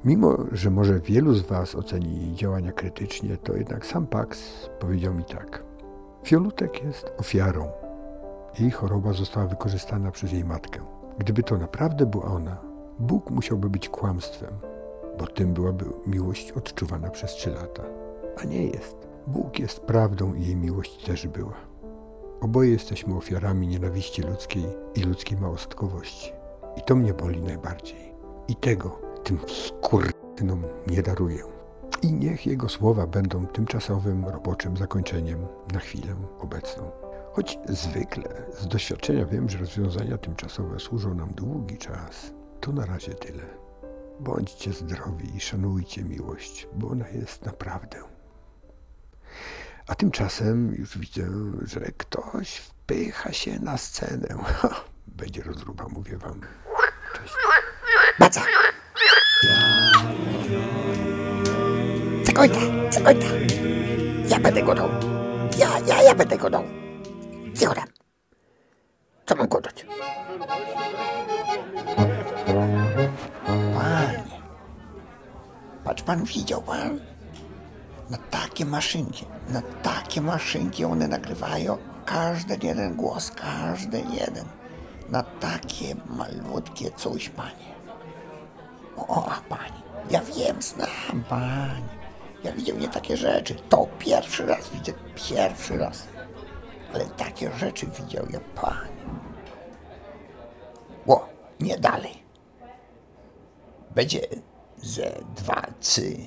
Mimo, 0.06 0.38
że 0.52 0.70
może 0.70 1.00
wielu 1.00 1.34
z 1.34 1.42
Was 1.42 1.76
oceni 1.76 2.22
jej 2.22 2.36
działania 2.36 2.72
krytycznie, 2.72 3.38
to 3.38 3.56
jednak 3.56 3.86
sam 3.86 4.08
Pax 4.08 4.40
powiedział 4.80 5.14
mi 5.14 5.26
tak. 5.26 5.64
Fiolutek 6.24 6.84
jest 6.84 7.12
ofiarą. 7.18 7.72
Jej 8.60 8.72
choroba 8.72 9.14
została 9.14 9.48
wykorzystana 9.48 10.12
przez 10.12 10.32
jej 10.32 10.46
matkę. 10.46 11.03
Gdyby 11.18 11.44
to 11.44 11.58
naprawdę 11.58 12.06
była 12.06 12.26
ona, 12.26 12.58
Bóg 13.00 13.32
musiałby 13.32 13.70
być 13.70 13.90
kłamstwem, 13.90 14.54
bo 15.20 15.28
tym 15.28 15.54
byłaby 15.54 15.86
miłość 16.08 16.52
odczuwana 16.52 17.10
przez 17.10 17.32
trzy 17.32 17.50
lata. 17.50 17.84
A 18.42 18.44
nie 18.46 18.66
jest. 18.66 18.96
Bóg 19.28 19.60
jest 19.60 19.80
prawdą 19.80 20.34
i 20.34 20.46
jej 20.46 20.56
miłość 20.56 21.06
też 21.06 21.28
była. 21.28 21.54
Oboje 22.42 22.72
jesteśmy 22.72 23.18
ofiarami 23.18 23.68
nienawiści 23.68 24.22
ludzkiej 24.22 24.66
i 24.96 25.04
ludzkiej 25.04 25.38
małostkowości. 25.38 26.32
I 26.78 26.82
to 26.82 26.96
mnie 26.96 27.14
boli 27.14 27.42
najbardziej. 27.42 28.14
I 28.48 28.56
tego 28.56 29.00
tym 29.24 29.40
skurtynom 29.48 30.64
nie 30.88 31.04
daruję. 31.04 31.44
I 32.02 32.14
niech 32.14 32.46
jego 32.46 32.70
słowa 32.70 33.08
będą 33.08 33.46
tymczasowym, 33.46 34.26
roboczym 34.26 34.78
zakończeniem 34.78 35.48
na 35.74 35.80
chwilę 35.80 36.16
obecną. 36.40 37.03
Choć 37.34 37.60
zwykle 37.70 38.46
z 38.60 38.68
doświadczenia 38.68 39.26
wiem, 39.26 39.50
że 39.50 39.58
rozwiązania 39.58 40.18
tymczasowe 40.18 40.80
służą 40.80 41.14
nam 41.14 41.34
długi 41.34 41.78
czas, 41.78 42.34
to 42.62 42.72
na 42.72 42.86
razie 42.86 43.14
tyle. 43.14 43.44
Bądźcie 44.20 44.74
zdrowi 44.74 45.36
i 45.36 45.40
szanujcie 45.40 46.04
miłość, 46.04 46.68
bo 46.74 46.88
ona 46.88 47.10
jest 47.10 47.46
naprawdę. 47.46 47.98
A 49.88 49.96
tymczasem 49.96 50.76
już 50.76 50.98
widzę, 50.98 51.28
że 51.62 51.80
ktoś 51.98 52.56
wpycha 52.56 53.34
się 53.34 53.60
na 53.60 53.78
scenę. 53.78 54.28
Ha, 54.46 54.84
będzie 55.08 55.44
rozruba, 55.44 55.88
mówię 55.90 56.18
wam. 56.18 56.42
Cześć. 57.16 57.34
Baca! 58.20 58.42
Cegojta, 62.26 62.60
cegojta! 62.92 63.26
Ja 64.28 64.40
będę 64.40 64.64
go 64.64 64.76
dał. 64.76 64.90
Ja, 65.58 65.80
ja, 65.80 66.02
ja 66.04 66.16
będę 66.16 66.38
go 66.38 66.50
dał. 66.50 66.83
Tam. 67.60 67.88
Co 69.26 69.36
mam 69.36 69.48
godać? 69.48 69.86
Panie, 73.74 74.24
patrz 75.84 76.04
pan, 76.04 76.24
widział 76.24 76.62
pan? 76.62 77.00
Na 78.10 78.18
takie 78.18 78.66
maszynki, 78.66 79.26
na 79.50 79.62
takie 79.62 80.22
maszynki 80.22 80.86
one 80.86 81.08
nagrywają 81.08 81.78
każdy 82.06 82.68
jeden 82.68 82.96
głos, 82.96 83.32
każdy 83.32 83.98
jeden. 84.00 84.46
Na 85.10 85.24
takie 85.24 85.96
malutkie 86.06 86.92
coś, 86.92 87.30
panie. 87.30 87.74
O, 88.98 89.30
panie, 89.50 89.82
ja 90.10 90.22
wiem, 90.22 90.62
znam, 90.62 91.24
panie. 91.30 92.04
Ja 92.44 92.52
widział 92.52 92.78
nie 92.78 92.88
takie 92.88 93.18
rzeczy. 93.18 93.56
To 93.70 93.88
pierwszy 94.00 94.46
raz 94.46 94.70
widzę, 94.70 94.94
pierwszy 95.16 95.78
raz. 95.78 96.13
Ale 96.94 97.06
takie 97.06 97.52
rzeczy 97.52 97.88
widział 97.88 98.26
ja, 98.30 98.40
panie. 98.56 99.04
Ło, 101.06 101.30
nie 101.60 101.78
dalej 101.78 102.24
będzie 103.96 104.20
ze 104.78 105.12
dwa 105.36 105.62
cy, 105.80 106.18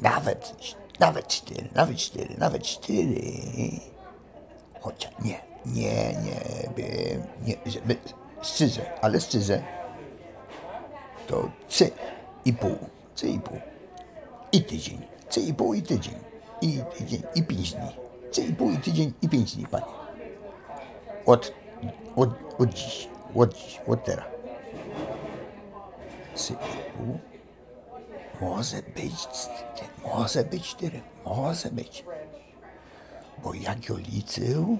nawet 0.00 0.54
Nawet 1.00 1.28
cztery, 1.28 1.68
nawet 1.74 1.96
cztery, 1.96 2.34
nawet 2.38 2.62
cztery. 2.62 3.32
Chociaż 4.80 5.12
nie, 5.24 5.40
nie, 5.66 6.14
nie, 6.22 6.70
by, 6.76 6.82
nie, 7.42 7.56
żeby 7.66 7.96
scyzę, 8.42 8.82
ale 9.02 9.20
scyzę 9.20 9.62
to 11.26 11.50
C 11.68 11.90
i 12.44 12.52
pół, 12.52 12.76
C 13.14 13.28
i 13.28 13.40
pół. 13.40 13.58
I 14.52 14.62
tydzień, 14.62 15.02
C 15.28 15.40
i 15.40 15.54
pół 15.54 15.74
i 15.74 15.82
tydzień, 15.82 16.14
i 16.60 16.80
tydzień, 16.98 17.22
i 17.34 17.42
pięć 17.42 17.72
dni. 17.72 18.03
Pół 18.58 18.70
i 18.70 18.78
tydzień 18.78 19.12
i 19.22 19.28
pięć 19.28 19.56
dni, 19.56 19.66
panie. 19.66 19.86
Od, 21.26 21.52
od, 22.16 22.30
od 22.58 22.74
dziś, 22.74 23.08
od 23.34 23.54
dziś, 23.54 23.80
od 23.86 24.04
teraz. 24.04 24.24
C 26.34 26.54
i 26.54 26.56
pół. 26.96 27.18
Może 28.40 28.76
być, 28.76 29.28
może 30.04 30.44
być 30.44 30.68
cztery, 30.68 31.00
może 31.24 31.70
być. 31.70 32.04
Bo 33.42 33.54
jak 33.54 33.88
ją 33.88 33.96
liczył, 33.96 34.78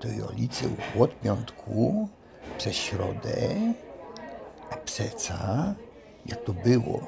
to 0.00 0.08
ją 0.08 0.26
liczył 0.32 0.70
od 1.00 1.20
piątku 1.20 2.08
przez 2.58 2.76
środę, 2.76 3.36
a 4.70 4.76
przeca, 4.76 5.74
jak 6.26 6.44
to 6.44 6.52
było 6.52 7.00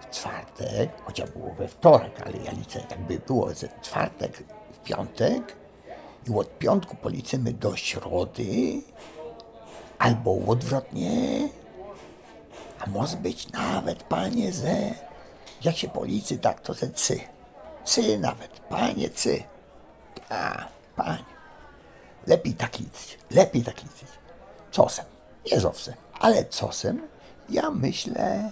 w 0.00 0.10
czwartek, 0.10 0.90
chociaż 1.04 1.30
było 1.30 1.54
we 1.54 1.68
wtorek, 1.68 2.20
ale 2.26 2.36
ja 2.36 2.52
liczę, 2.52 2.80
tak 2.80 2.98
by 3.00 3.18
było 3.18 3.54
ze 3.54 3.68
czwartek 3.82 4.42
piątek 4.90 5.56
i 6.28 6.34
od 6.34 6.58
piątku 6.58 6.96
policzymy 6.96 7.52
do 7.52 7.76
środy, 7.76 8.82
albo 9.98 10.38
odwrotnie, 10.46 11.48
a 12.80 12.90
może 12.90 13.16
być 13.16 13.52
nawet, 13.52 14.02
panie, 14.02 14.52
ze, 14.52 14.94
jak 15.64 15.76
się 15.76 15.88
policzy, 15.88 16.38
tak 16.38 16.60
to 16.60 16.74
ze 16.74 16.90
cy. 16.90 17.20
Cy 17.84 18.18
nawet, 18.18 18.60
panie, 18.60 19.10
cy. 19.10 19.42
A, 20.28 20.68
panie. 20.96 21.24
Lepiej 22.26 22.54
tak 22.54 22.78
liczyć, 22.78 23.18
lepiej 23.30 23.62
tak 23.62 23.82
liczyć. 23.82 24.08
Czasem, 24.70 25.04
nie 25.52 25.60
zawsze, 25.60 25.94
ale 26.20 26.44
czasem 26.44 27.08
ja 27.48 27.70
myślę, 27.70 28.50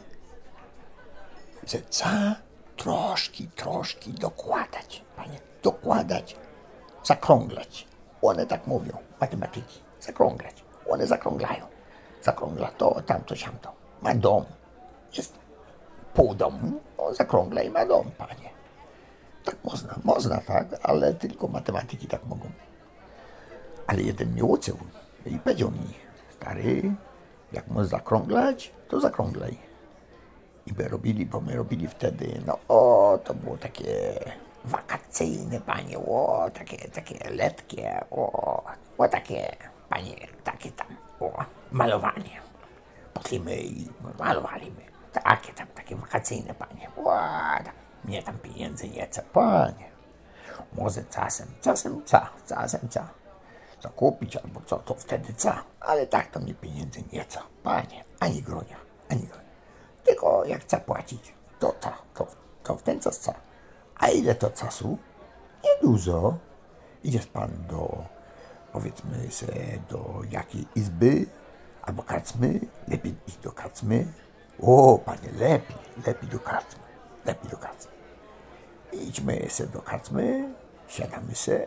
że 1.66 1.78
trzeba 1.78 2.34
troszki, 2.76 3.48
troszki 3.48 4.12
dokładać, 4.12 5.04
panie, 5.16 5.47
dokładać, 5.62 6.36
zakrąglać. 7.04 7.86
One 8.22 8.46
tak 8.46 8.66
mówią, 8.66 8.98
matematyki, 9.20 9.80
zakrąglać. 10.00 10.64
One 10.88 11.06
zakrąglają. 11.06 11.66
Zakrągla 12.22 12.68
to, 12.68 13.02
tamto, 13.06 13.36
siamto. 13.36 13.72
Ma 14.02 14.14
dom. 14.14 14.44
Jest 15.16 15.38
pół 16.14 16.34
domu, 16.34 16.80
no, 16.98 17.14
zakrągla 17.14 17.62
i 17.62 17.70
ma 17.70 17.86
dom, 17.86 18.10
panie. 18.18 18.50
Tak 19.44 19.56
można, 19.64 19.94
można 20.04 20.40
tak, 20.40 20.66
ale 20.82 21.14
tylko 21.14 21.48
matematyki 21.48 22.06
tak 22.06 22.26
mogą. 22.26 22.50
Ale 23.86 24.02
jeden 24.02 24.32
mnie 24.32 24.44
uczył 24.44 24.76
i 25.26 25.38
powiedział 25.38 25.70
mi, 25.70 25.94
stary, 26.30 26.82
jak 27.52 27.68
możesz 27.68 27.90
zakrąglać, 27.90 28.72
to 28.88 29.00
zakrąglaj. 29.00 29.58
I 30.66 30.72
my 30.78 30.88
robili, 30.88 31.26
bo 31.26 31.40
my 31.40 31.56
robili 31.56 31.88
wtedy, 31.88 32.40
no 32.46 32.58
o, 32.68 33.18
to 33.24 33.34
było 33.34 33.56
takie 33.56 34.18
wakacyjne, 34.68 35.60
panie, 35.60 35.98
o, 35.98 36.50
takie, 36.54 36.88
takie 36.88 37.30
letkie, 37.30 38.04
o, 38.10 38.64
o, 38.98 39.08
takie, 39.08 39.56
panie, 39.88 40.14
takie 40.44 40.70
tam, 40.70 40.86
o, 41.20 41.44
malowanie. 41.72 42.40
Poszliśmy 43.14 43.56
i 43.56 43.88
malowaliśmy, 44.18 44.82
takie 45.12 45.52
tam, 45.52 45.66
takie 45.66 45.96
wakacyjne, 45.96 46.54
panie, 46.54 46.90
o, 46.96 47.10
tam, 47.64 47.74
mnie 48.04 48.22
tam 48.22 48.38
pieniędzy 48.38 48.88
nie 48.88 49.06
chce, 49.06 49.22
panie. 49.22 49.88
Może 50.72 51.04
czasem, 51.04 51.48
czasem 51.60 52.02
co, 52.04 52.20
czasem 52.48 52.88
co. 52.88 53.00
Co 53.80 53.88
kupić 53.90 54.36
albo 54.36 54.60
co, 54.60 54.78
to 54.78 54.94
wtedy 54.94 55.32
co. 55.34 55.52
Ale 55.80 56.06
tak 56.06 56.30
to 56.30 56.40
mnie 56.40 56.54
pieniędzy 56.54 57.02
nie 57.12 57.24
co. 57.24 57.40
Panie, 57.62 58.04
ani 58.20 58.42
gronia, 58.42 58.76
ani 59.10 59.22
gronia. 59.22 59.48
Tylko 60.04 60.44
jak 60.44 60.62
chce 60.62 60.80
płacić, 60.80 61.34
to 61.58 61.74
co, 61.80 61.90
to, 62.14 62.26
to 62.62 62.76
w 62.76 62.82
ten 62.82 63.00
co. 63.00 63.10
A 63.98 64.08
ile 64.08 64.34
to 64.34 64.50
czasu? 64.50 64.98
Niedużo. 65.64 66.38
Idziesz 67.04 67.26
pan 67.26 67.50
do, 67.68 68.04
powiedzmy 68.72 69.30
se, 69.30 69.46
do 69.90 70.20
jakiej 70.30 70.66
izby, 70.74 71.26
albo 71.82 72.02
karczmy, 72.02 72.60
lepiej 72.88 73.14
iść 73.26 73.38
do 73.38 73.52
karczmy. 73.52 74.06
O, 74.62 74.98
panie, 74.98 75.32
lepiej, 75.38 75.76
lepiej 76.06 76.28
do 76.28 76.38
karczmy, 76.38 76.82
lepiej 77.24 77.50
do 77.50 77.56
karczmy. 77.56 77.92
Idźmy 78.92 79.50
se 79.50 79.66
do 79.66 79.82
karczmy, 79.82 80.54
siadamy 80.88 81.34
se 81.34 81.66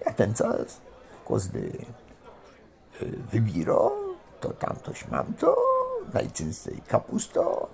i 0.00 0.06
na 0.06 0.12
ten 0.12 0.34
czas 0.34 0.80
każdy 1.28 1.58
y, 3.02 3.16
wybiro, 3.32 3.92
to 4.40 4.52
tamtoś 4.52 5.08
mam 5.08 5.34
to, 5.34 5.56
najczęściej 6.14 6.82
kapusto 6.88 7.68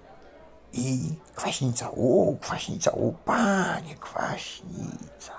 i 0.73 1.15
kwaśnica. 1.35 1.91
O, 1.91 2.35
kwaśnica, 2.41 2.93
o 2.93 3.13
panie, 3.25 3.95
kwaśnica. 3.95 5.35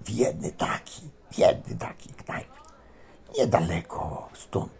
W 0.00 0.10
jedny 0.10 0.52
taki, 0.52 1.10
jedny 1.38 1.76
taki 1.76 2.08
knajp, 2.08 2.48
niedaleko 3.38 4.28
stąd. 4.34 4.72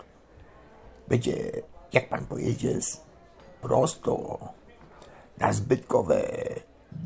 Będzie, 1.09 1.63
jak 1.93 2.09
pan 2.09 2.27
pojedzie 2.27 2.83
z 2.83 3.01
prosto 3.63 4.39
na 5.39 5.53
zbytkowe 5.53 6.29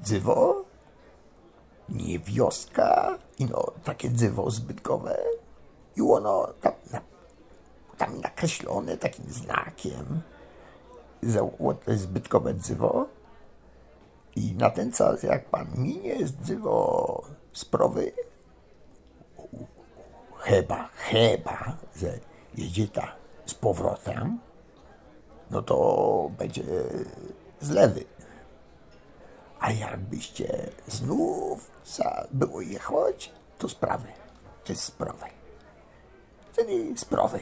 dzywo, 0.03 0.65
nie 1.89 2.19
wioska, 2.19 3.19
ino 3.39 3.73
takie 3.85 4.11
dzywo 4.11 4.51
zbytkowe 4.51 5.19
i 5.97 6.03
ono 6.03 6.47
tam, 6.61 6.73
na, 6.91 7.01
tam 7.99 8.21
nakreślone 8.21 8.97
takim 8.97 9.25
znakiem 9.29 10.23
za 11.31 11.41
to 11.85 11.91
jest 11.91 12.03
zbytkowe 12.03 12.55
dzywo 12.55 13.07
i 14.37 14.55
na 14.55 14.71
ten 14.71 14.93
czas 14.93 15.23
jak 15.23 15.45
pan 15.45 15.67
minie 15.77 16.27
z 16.27 16.33
dzywo 16.33 17.25
sprawy 17.53 18.13
chyba, 20.45 20.89
chyba, 20.95 21.77
że 21.97 22.19
jedzie 22.55 22.89
ta 22.89 23.13
z 23.47 23.55
powrotem, 23.55 24.39
no 25.51 25.63
to 25.63 26.31
będzie 26.39 26.65
z 27.61 27.71
lewy. 27.71 28.05
A 29.61 29.73
jakbyście 29.73 30.71
znów 30.87 31.71
za 31.85 32.27
było 32.31 32.61
jechać, 32.61 33.33
to 33.59 33.69
sprawy. 33.69 34.09
To 34.65 34.73
jest 34.73 34.85
sprawy. 34.85 35.27
Wtedy 36.53 36.99
sprawy. 36.99 37.41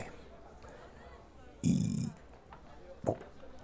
I 1.62 2.06
bo 2.06 2.21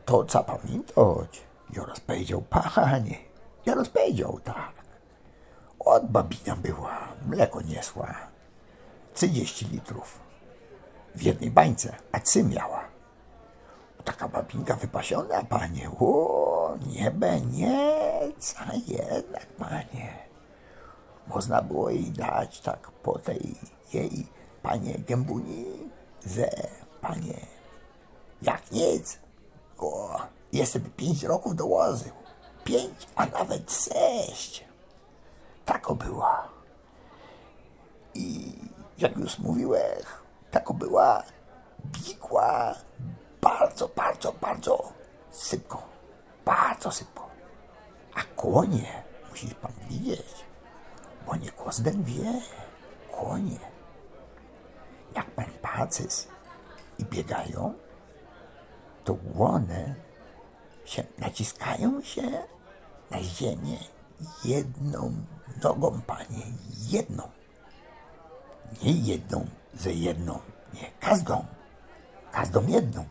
to 0.08 0.24
trzeba 0.24 0.44
pamiętać. 0.44 1.42
Ja 1.76 1.84
rozpowiedział, 1.84 2.42
panie, 2.42 3.18
ja 3.66 3.74
rozpowiedział 3.74 4.40
tak. 4.44 4.72
Od 5.78 6.06
babina 6.06 6.56
była, 6.56 6.98
mleko 7.26 7.60
niesła. 7.60 8.14
30 9.14 9.66
litrów 9.66 10.20
w 11.14 11.22
jednej 11.22 11.50
bańce, 11.50 11.96
a 12.12 12.20
cy 12.20 12.44
miała. 12.44 12.84
Taka 14.04 14.28
babinka 14.28 14.74
wypasiona, 14.74 15.44
panie. 15.44 15.90
O, 16.00 16.76
niebe, 16.86 17.40
nie, 17.40 18.20
co 18.38 18.58
jednak, 18.86 19.46
panie. 19.46 20.12
Można 21.26 21.62
było 21.62 21.90
jej 21.90 22.10
dać 22.10 22.60
tak 22.60 22.90
po 22.90 23.18
tej 23.18 23.54
jej, 23.92 24.26
panie 24.62 24.94
Gębuni, 24.98 25.90
że, 26.26 26.50
panie, 27.00 27.46
jak 28.42 28.72
nic, 28.72 29.18
o, 29.78 30.20
jeszcze 30.52 30.80
pięć 30.80 31.22
roków 31.22 31.56
dołożył. 31.56 32.12
Pięć, 32.64 33.06
a 33.16 33.26
nawet 33.26 33.72
sześć. 33.72 34.64
Tako 35.64 35.94
była. 35.94 36.48
I 38.14 38.54
jak 38.98 39.16
już 39.16 39.38
mówiłem, 39.38 40.02
tako 40.50 40.74
była 40.74 41.22
biegła 41.84 42.74
bardzo, 43.40 43.88
bardzo, 43.88 44.32
bardzo 44.32 44.92
szybko. 45.32 45.82
Bardzo 46.44 46.90
szybko. 46.90 47.28
A 48.14 48.22
konie, 48.36 49.02
musisz 49.30 49.54
pan 49.54 49.72
widzieć, 49.88 50.44
bo 51.26 51.36
nie 51.36 51.50
każdy 51.50 51.90
wie, 51.90 52.40
konie. 53.20 53.58
Jak 55.16 55.30
pan 55.30 55.50
patrzysz 55.62 56.26
i 56.98 57.04
biegają, 57.04 57.74
to 59.08 59.16
one 59.38 59.94
się 60.84 61.04
naciskają 61.18 62.02
się 62.02 62.22
na 63.10 63.22
ziemię 63.22 63.78
jedną 64.44 65.12
nogą, 65.62 66.00
panie, 66.06 66.44
jedną. 66.88 67.22
Nie 68.82 68.92
jedną, 68.92 69.46
że 69.74 69.92
jedną, 69.92 70.38
nie, 70.74 70.90
każdą. 71.00 71.44
Każdą 72.32 72.66
jedną, 72.66 73.04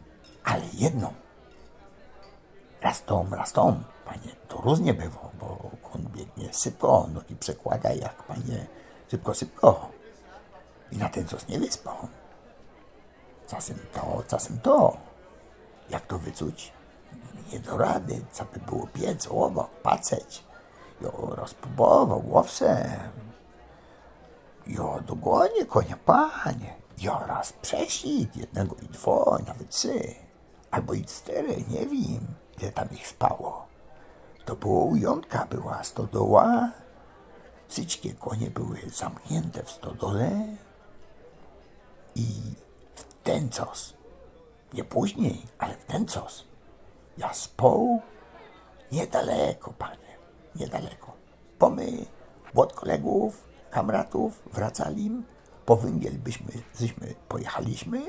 ale 0.43 0.61
jedną. 0.73 1.13
Raz 2.81 3.03
tą, 3.03 3.29
raz 3.29 3.53
tą, 3.53 3.83
Panie, 4.05 4.35
to 4.47 4.61
różnie 4.61 4.93
bywa, 4.93 5.29
bo 5.39 5.71
on 5.93 6.01
biegnie 6.15 6.53
szybko, 6.53 7.07
nogi 7.13 7.35
przekłada 7.35 7.93
jak 7.93 8.23
panie, 8.23 8.67
szybko, 9.11 9.33
szybko. 9.33 9.89
I 10.91 10.97
na 10.97 11.09
ten 11.09 11.27
coś 11.27 11.47
nie 11.47 11.59
wyspą. 11.59 11.91
Czasem 13.47 13.77
to, 13.93 14.23
czasem 14.27 14.59
to. 14.59 15.06
Jak 15.89 16.07
to 16.07 16.19
wycuć? 16.19 16.73
Nie 17.53 17.59
do 17.59 17.77
rady, 17.77 18.21
co 18.31 18.45
by 18.45 18.59
było 18.59 18.87
piec 18.87 19.27
obok, 19.27 19.69
patrzeć. 19.69 20.43
Jo 21.01 21.11
rozpróbował, 21.35 22.37
owszem. 22.37 23.11
Jo 24.67 24.99
dogonię 25.07 25.65
konia, 25.65 25.97
panie. 26.05 26.75
Jo 26.97 27.19
raz 27.27 27.53
prześlid, 27.53 28.35
jednego 28.35 28.75
i 28.75 28.85
dwo, 28.85 29.37
nawet 29.47 29.69
trzy. 29.69 30.15
Albo 30.71 30.93
i 30.93 31.05
cztery, 31.05 31.63
nie 31.69 31.85
wiem, 31.85 32.27
ile 32.59 32.71
tam 32.71 32.91
ich 32.91 33.07
spało. 33.07 33.67
To 34.45 34.55
było 34.55 34.85
ujątka, 34.85 35.45
była 35.49 35.83
stodoła. 35.83 36.71
Wszystkie 37.67 38.13
konie 38.13 38.49
były 38.49 38.77
zamknięte 38.93 39.63
w 39.63 39.71
stodole. 39.71 40.31
I 42.15 42.25
w 42.95 43.03
ten 43.23 43.49
czas, 43.49 43.93
nie 44.73 44.83
później, 44.83 45.41
ale 45.57 45.73
w 45.73 45.85
ten 45.85 46.05
czas, 46.05 46.43
ja 47.17 47.33
spał 47.33 48.01
niedaleko, 48.91 49.73
panie, 49.73 50.17
niedaleko. 50.55 51.13
Bo 51.59 51.69
my 51.69 52.05
od 52.55 52.73
kolegów, 52.73 53.47
kamratów 53.71 54.43
wracali, 54.53 55.11
po 55.65 55.75
węgiel 55.75 56.13
byśmy, 56.13 56.51
żeśmy 56.79 57.15
pojechaliśmy 57.27 58.01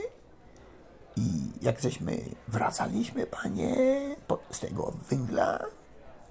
i 1.17 1.53
jak 1.63 1.81
żeśmy 1.81 2.21
wracaliśmy, 2.49 3.27
panie, 3.27 3.77
po, 4.27 4.39
z 4.51 4.61
tego 4.61 4.93
węgla, 5.11 5.65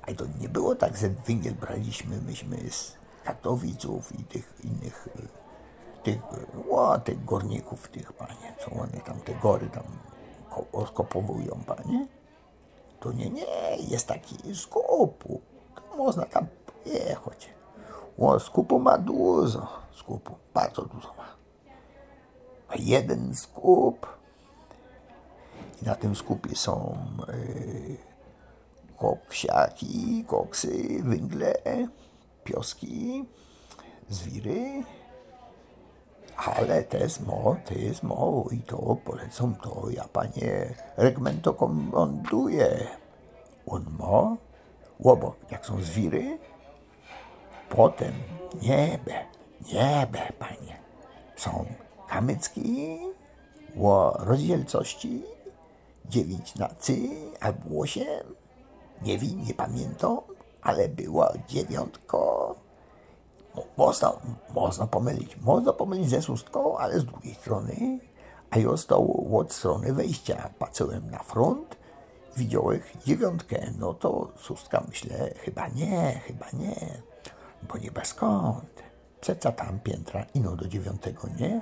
a 0.01 0.13
to 0.13 0.25
nie 0.39 0.49
było 0.49 0.75
tak, 0.75 0.97
że 0.97 1.09
węgiel 1.09 1.53
braliśmy 1.53 2.21
myśmy 2.21 2.71
z 2.71 2.97
Katowiców 3.23 4.19
i 4.19 4.23
tych 4.23 4.53
innych 4.63 5.07
tych, 6.03 6.21
o, 6.71 6.99
tych 6.99 7.25
górników, 7.25 7.87
tych 7.87 8.13
panie, 8.13 8.55
co 8.59 8.71
one 8.71 9.01
tam, 9.05 9.19
te 9.19 9.33
gory 9.33 9.69
tam 9.69 9.83
ko- 10.57 10.79
rozkopowują, 10.81 11.59
panie. 11.65 12.07
To 12.99 13.11
nie, 13.11 13.29
nie, 13.29 13.45
jest 13.89 14.07
taki 14.07 14.55
skupu. 14.55 15.41
To 15.75 15.97
można 15.97 16.25
tam 16.25 16.47
pojechać. 16.83 17.49
O, 18.17 18.39
skupu 18.39 18.79
ma 18.79 18.97
dużo, 18.97 19.67
skupu, 19.95 20.35
bardzo 20.53 20.81
dużo 20.81 21.13
ma. 21.17 21.27
Jeden 22.75 23.35
skup 23.35 24.07
i 25.81 25.85
na 25.85 25.95
tym 25.95 26.15
skupie 26.15 26.55
są 26.55 26.97
y, 27.29 27.97
koksiaki, 28.97 30.23
koksy, 30.27 31.03
węgle, 31.03 31.53
pioski, 32.43 33.25
zwiry, 34.09 34.83
ale 36.37 36.83
też 36.83 37.19
mo, 37.19 37.55
też 37.65 38.03
mo 38.03 38.45
i 38.51 38.59
to 38.59 38.97
polecam 39.05 39.55
to, 39.55 39.89
ja 39.89 40.03
panie 40.13 40.73
regmento 40.97 41.53
komanduję. 41.53 42.87
On 43.65 43.85
mo, 43.99 44.37
łobok, 44.99 45.35
jak 45.51 45.65
są 45.65 45.81
zwiry, 45.81 46.37
potem 47.69 48.13
niebe, 48.61 49.25
niebe, 49.73 50.31
panie. 50.39 50.77
Są 51.35 51.65
kamycki, 52.07 52.99
o 53.81 54.17
rozdzielcości, 54.19 55.23
dziewięć 56.05 56.55
na 56.55 56.69
cy, 56.79 56.97
albo 57.39 57.81
osiem, 57.81 58.35
nie 59.01 59.17
wiem, 59.17 59.43
nie 59.47 59.53
pamiętam, 59.53 60.17
ale 60.61 60.89
była 60.89 61.33
dziewiątko, 61.47 62.55
można, 63.77 64.13
można 64.53 64.87
pomylić, 64.87 65.37
można 65.37 65.73
pomylić 65.73 66.09
ze 66.09 66.21
szóstką, 66.21 66.77
ale 66.77 66.99
z 66.99 67.05
drugiej 67.05 67.35
strony, 67.35 67.99
a 68.49 68.57
ja 68.59 68.77
stał 68.77 69.37
od 69.37 69.53
strony 69.53 69.93
wejścia. 69.93 70.49
Patrzyłem 70.59 71.11
na 71.11 71.19
front, 71.19 71.77
widziałem 72.37 72.79
dziewiątkę, 73.05 73.71
no 73.79 73.93
to 73.93 74.27
szóstka 74.39 74.83
myślę, 74.87 75.33
chyba 75.37 75.67
nie, 75.67 76.21
chyba 76.25 76.45
nie, 76.53 77.01
bo 77.69 77.77
nie 77.77 77.91
bez 77.91 78.13
kąt. 78.13 78.83
Przeca 79.21 79.51
tam 79.51 79.79
piętra 79.79 80.25
ino 80.33 80.55
do 80.55 80.67
dziewiątego, 80.67 81.27
nie? 81.39 81.61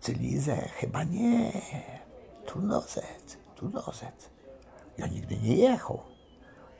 Czyli 0.00 0.40
że 0.40 0.56
chyba 0.56 1.04
nie. 1.04 1.52
Trudnozec, 2.46 3.38
trudnozec. 3.56 4.30
Ja 4.98 5.06
nigdy 5.06 5.36
nie 5.36 5.56
jechał. 5.56 6.00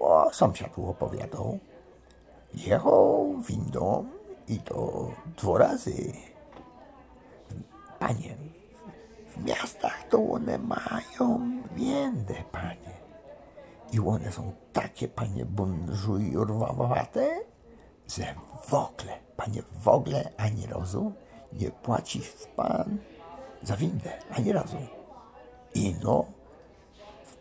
O, 0.00 0.30
sąsiad 0.32 0.74
tu 0.74 0.90
opowiadał. 0.90 1.58
Jechał 2.54 3.34
windą 3.38 4.04
i 4.48 4.58
to 4.58 5.10
dwa 5.36 5.58
razy. 5.58 6.12
Panie, 7.98 8.36
w 9.28 9.44
miastach 9.44 10.08
to 10.08 10.18
one 10.18 10.58
mają 10.58 11.40
więdę, 11.76 12.34
panie. 12.52 13.00
I 13.92 14.00
one 14.00 14.32
są 14.32 14.52
takie, 14.72 15.08
panie, 15.08 15.44
bonżujurwawate, 15.44 17.40
że 18.08 18.34
w 18.62 18.74
ogóle, 18.74 19.18
panie, 19.36 19.62
w 19.80 19.88
ogóle 19.88 20.30
ani 20.36 20.66
razu 20.66 21.12
nie 21.52 21.70
płaci 21.70 22.22
pan 22.56 22.98
za 23.62 23.76
windę, 23.76 24.12
ani 24.30 24.52
razu. 24.52 24.76
Ino 25.74 26.24
w 27.24 27.36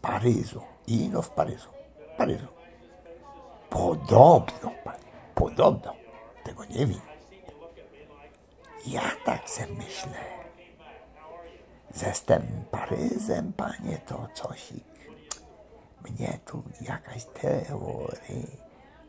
Paryżu, 0.00 0.60
ino 0.86 1.22
w 1.22 1.30
Paryżu, 1.30 1.68
Paryżu. 2.18 2.55
Podobno, 3.86 4.70
panie, 4.84 5.10
podobno. 5.34 5.94
Tego 6.44 6.64
nie 6.64 6.86
wiem. 6.86 7.00
Ja 8.86 9.10
tak 9.24 9.50
se 9.50 9.66
myślę. 9.66 10.18
Ze 11.94 12.14
z 12.14 12.22
tym 12.22 12.64
Paryzem, 12.70 13.52
panie, 13.52 13.98
to 14.06 14.28
cosik. 14.34 14.84
Mnie 16.02 16.38
tu 16.46 16.62
jakaś 16.80 17.24
teoria, 17.24 18.10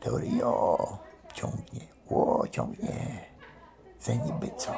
teoria 0.00 0.46
ciągnie, 1.34 1.86
o, 2.10 2.46
ciągnie. 2.50 3.24
Że 4.00 4.16
niby 4.16 4.50
co? 4.56 4.72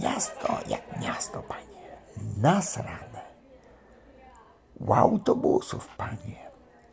Miasto 0.00 0.58
jak 0.68 1.00
miasto, 1.00 1.42
panie. 1.42 1.98
Nasrane. 2.36 3.22
U 4.80 4.94
autobusów, 4.94 5.88
panie. 5.96 6.50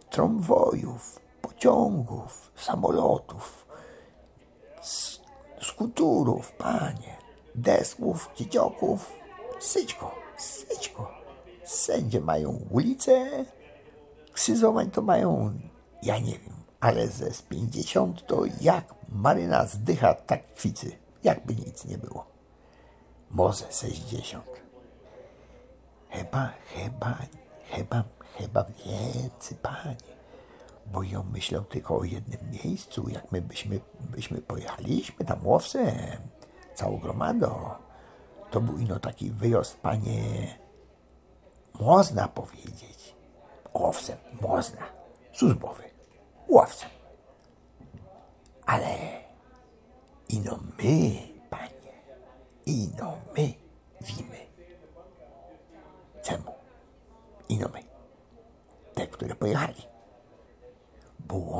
Tramwajów, 0.10 1.25
pociągów, 1.56 2.52
samolotów, 2.56 3.66
skuturów, 5.62 6.52
panie, 6.52 7.18
desków, 7.56 8.30
dziedzioków, 8.36 9.14
syćko, 9.60 10.16
syćko. 10.38 11.12
Wszędzie 11.66 12.22
mają 12.22 12.60
ulice, 12.72 13.46
krzyżowań 14.34 14.92
to 14.92 15.02
mają, 15.02 15.54
ja 16.04 16.20
nie 16.20 16.40
wiem, 16.40 16.56
ale 16.80 17.08
ze 17.08 17.32
z 17.32 17.42
50 17.42 18.28
to 18.28 18.44
jak 18.62 18.96
maryna 19.10 19.66
zdycha, 19.66 20.14
tak 20.14 20.54
kwicy, 20.54 20.92
jakby 21.24 21.56
nic 21.56 21.86
nie 21.86 21.98
było. 21.98 22.26
Może 23.32 23.72
60. 23.72 24.46
Chyba, 26.10 26.54
chyba, 26.74 27.18
chyba, 27.70 28.04
chyba 28.38 28.64
więcej, 28.64 29.58
panie. 29.62 30.15
Bo 30.86 31.04
ja 31.04 31.24
myślał 31.24 31.64
tylko 31.64 31.98
o 31.98 32.04
jednym 32.04 32.52
miejscu, 32.52 33.10
jak 33.10 33.32
my 33.32 33.42
byśmy, 33.42 33.80
byśmy 34.00 34.42
pojechaliśmy 34.42 35.26
tam 35.26 35.48
łowcem, 35.48 36.18
całą 36.74 36.98
gromadą. 36.98 37.70
To 38.52 38.62
był 38.62 38.78
ino 38.78 39.00
taki 39.00 39.32
wyjazd, 39.32 39.78
panie, 39.78 40.48
można 41.80 42.28
powiedzieć, 42.28 43.16
owcem, 43.74 44.18
można, 44.42 44.86
służbowy, 45.34 45.84
łowcem. 46.48 46.90
Ale 48.66 48.98
ino 50.30 50.60
my, 50.78 51.12
panie, 51.50 51.94
ino 52.66 53.18
my 53.38 53.54
wiemy. 54.02 54.46
Czemu? 56.24 56.54
Ino 57.50 57.68
my. 57.74 57.84
Te, 58.94 59.08
które 59.08 59.36
pojechali. 59.36 59.95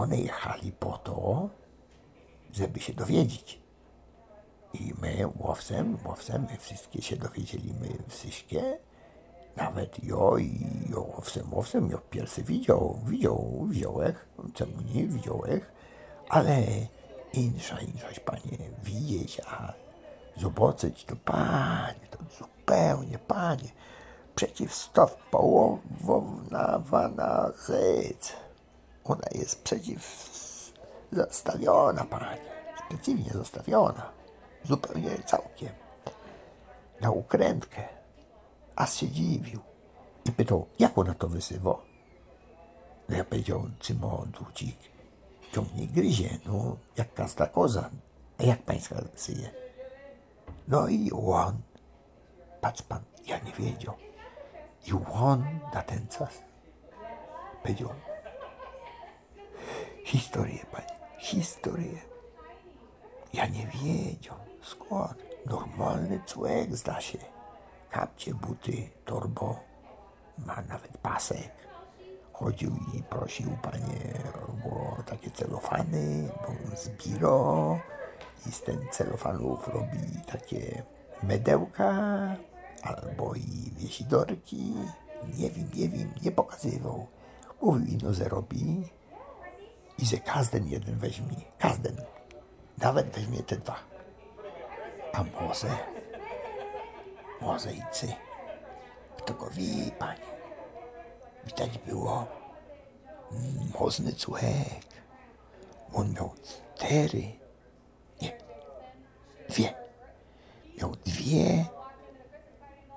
One 0.06 0.18
jechali 0.18 0.72
po 0.72 0.98
to, 0.98 1.50
żeby 2.52 2.80
się 2.80 2.94
dowiedzieć. 2.94 3.60
I 4.74 4.94
my 5.02 5.28
łowcem, 5.40 5.98
łowcem, 6.06 6.48
my 6.52 6.58
wszystkie 6.58 7.02
się 7.02 7.16
dowiedzieliśmy 7.16 7.88
wszystkie. 8.08 8.78
Nawet 9.56 10.04
jo 10.04 10.38
i 10.38 10.68
jo 10.90 11.02
łowcem, 11.02 11.54
łowcem, 11.54 11.90
jo 11.90 12.02
pierwszy 12.10 12.44
widział, 12.44 13.00
widział, 13.06 13.66
wziąłeś, 13.70 14.16
czemu 14.54 14.82
nie 14.82 15.08
wziąłeś, 15.08 15.62
ale 16.30 16.64
insza, 17.34 17.80
inszaś, 17.80 18.20
panie, 18.20 18.58
widzieć, 18.84 19.42
a 19.48 19.74
zobaczyć 20.38 21.06
to, 21.06 21.16
panie, 21.16 22.08
to 22.12 22.18
zupełnie, 22.38 23.20
panie, 23.20 23.70
przeciwstaw 24.36 25.16
połowowana 25.32 27.52
rzecz. 27.68 28.45
Ona 29.06 29.28
jest 29.32 29.64
przeciw 29.64 30.30
zastawiona, 31.12 32.06
panie. 32.06 32.38
Specjalnie 32.86 33.30
zastawiona. 33.34 34.10
Zupełnie 34.64 35.18
całkiem. 35.26 35.70
Na 37.02 37.12
ukrętkę. 37.12 37.84
Aż 38.76 38.94
się 38.94 39.08
dziwił. 39.08 39.60
I 40.26 40.32
pytał, 40.32 40.66
jak 40.80 40.98
ona 40.98 41.14
to 41.14 41.28
wysyła? 41.28 41.82
No 43.10 43.18
ja 43.18 43.24
powiedział, 43.24 43.64
Cymon, 43.80 44.32
Dłucik, 44.32 44.78
ciągnie 45.54 45.88
gryzie, 45.88 46.38
no 46.46 46.78
jak 46.98 47.14
każda 47.14 47.48
koza. 47.48 47.90
A 48.38 48.44
jak 48.44 48.62
pańska 48.62 48.96
syje? 49.16 49.50
No 50.68 50.88
i 50.88 51.12
on, 51.12 51.62
patrz 52.62 52.82
pan, 52.82 53.00
ja 53.28 53.40
nie 53.40 53.52
wiedział. 53.52 53.94
I 54.88 54.92
on 55.14 55.60
na 55.74 55.82
ten 55.82 56.08
czas 56.08 56.42
powiedział, 57.64 57.90
historię, 60.06 60.66
panie, 60.72 61.00
historię. 61.18 62.02
Ja 63.34 63.48
nie 63.48 63.68
wiedział, 63.68 64.36
skąd. 64.62 65.26
Normalny 65.46 66.20
człowiek 66.26 66.76
zda 66.76 67.02
się. 67.02 67.18
Kapcie, 67.90 68.34
buty, 68.34 68.90
torbo, 69.06 69.60
ma 70.38 70.62
nawet 70.62 70.98
pasek. 70.98 71.52
Chodził 72.34 72.72
i 72.94 73.04
prosił 73.04 73.58
panie 73.62 74.14
o 74.66 75.04
takie 75.04 75.32
celofany, 75.32 76.30
bo 76.42 76.78
z 76.78 76.90
biro 76.90 77.80
i 78.48 78.52
z 78.52 78.62
ten 78.62 78.80
celofanów 78.92 79.68
robi 79.68 80.22
takie 80.32 80.84
medełka 81.24 81.92
albo 82.84 83.36
i 83.36 83.72
wiesidorki. 83.78 84.74
Nie 85.38 85.50
wiem, 85.50 85.70
nie 85.76 85.90
wiem, 85.90 86.14
nie 86.24 86.32
pokazywał. 86.32 87.08
Mówił 87.62 87.86
ino, 87.86 88.14
że 88.14 88.30
robi 88.30 88.90
i 89.98 90.06
że 90.06 90.18
każdy 90.18 90.62
jeden 90.66 90.96
weźmie, 90.96 91.36
każdy. 91.60 91.96
Nawet 92.78 93.10
weźmie 93.10 93.44
te 93.44 93.56
dwa. 93.56 93.76
A 95.14 95.24
może, 95.24 95.78
może 97.42 97.74
i 97.74 97.82
ty. 98.00 98.14
Kto 99.18 99.34
go 99.34 99.50
wie, 99.50 99.92
panie. 99.92 100.36
Widać 101.46 101.78
było 101.78 102.28
mm, 103.32 103.72
mocny 103.80 104.14
człowiek. 104.14 104.86
On 105.94 106.14
miał 106.14 106.34
cztery, 106.76 107.24
nie, 108.22 108.38
dwie. 109.50 109.74
Miał 110.82 110.96
dwie 110.96 111.66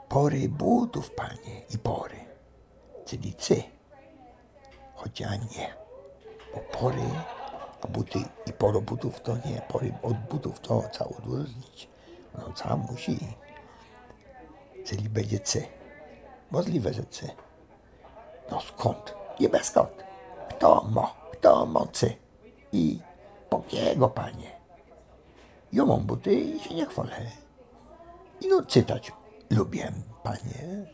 pory 0.08 0.48
butów, 0.48 1.10
panie, 1.10 1.62
i 1.74 1.78
pory. 1.78 2.16
Czyli 3.06 3.34
ty. 3.34 3.62
Chociaż 4.94 5.30
nie. 5.56 5.87
Pory, 6.58 7.10
buty 7.88 8.18
i 8.46 8.52
poro 8.52 8.80
butów 8.80 9.20
to 9.20 9.36
nie. 9.36 9.62
Pory 9.68 9.92
od 10.02 10.18
butów 10.18 10.60
to 10.60 10.82
trzeba 10.92 11.10
odróżnić. 11.10 11.88
No 12.34 12.56
sam 12.56 12.86
musi. 12.90 13.18
Czyli 14.84 15.08
będzie 15.08 15.40
C. 15.40 15.60
Możliwe, 16.50 16.92
że 16.92 17.02
C. 17.04 17.28
No 18.50 18.60
skąd? 18.60 19.14
Nie 19.40 19.48
bez 19.48 19.64
skąd. 19.66 20.04
Kto 20.50 20.84
mo? 20.90 21.14
Kto 21.32 21.66
mocy? 21.66 22.16
I 22.72 23.00
pokiego, 23.50 24.08
panie? 24.08 24.58
Ja 25.72 25.84
mam 25.84 26.00
buty 26.00 26.34
i 26.34 26.60
się 26.60 26.74
nie 26.74 26.86
chwalę. 26.86 27.30
I 28.40 28.48
no 28.48 28.64
czytać 28.64 29.12
lubię, 29.50 29.92
panie. 30.22 30.86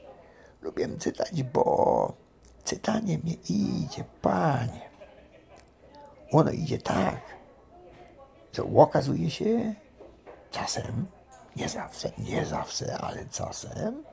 Lubię 0.62 0.88
czytać, 0.98 1.42
bo 1.42 2.12
czytanie 2.64 3.18
mnie 3.18 3.34
idzie, 3.48 4.04
panie. 4.22 4.93
Ono 6.32 6.50
idzie 6.50 6.78
tak, 6.78 7.20
że 8.52 8.62
okazuje 8.76 9.30
się 9.30 9.74
czasem, 10.50 11.06
nie 11.56 11.68
zawsze, 11.68 12.10
nie 12.18 12.46
zawsze, 12.46 12.98
ale 12.98 13.24
czasem, 13.26 14.04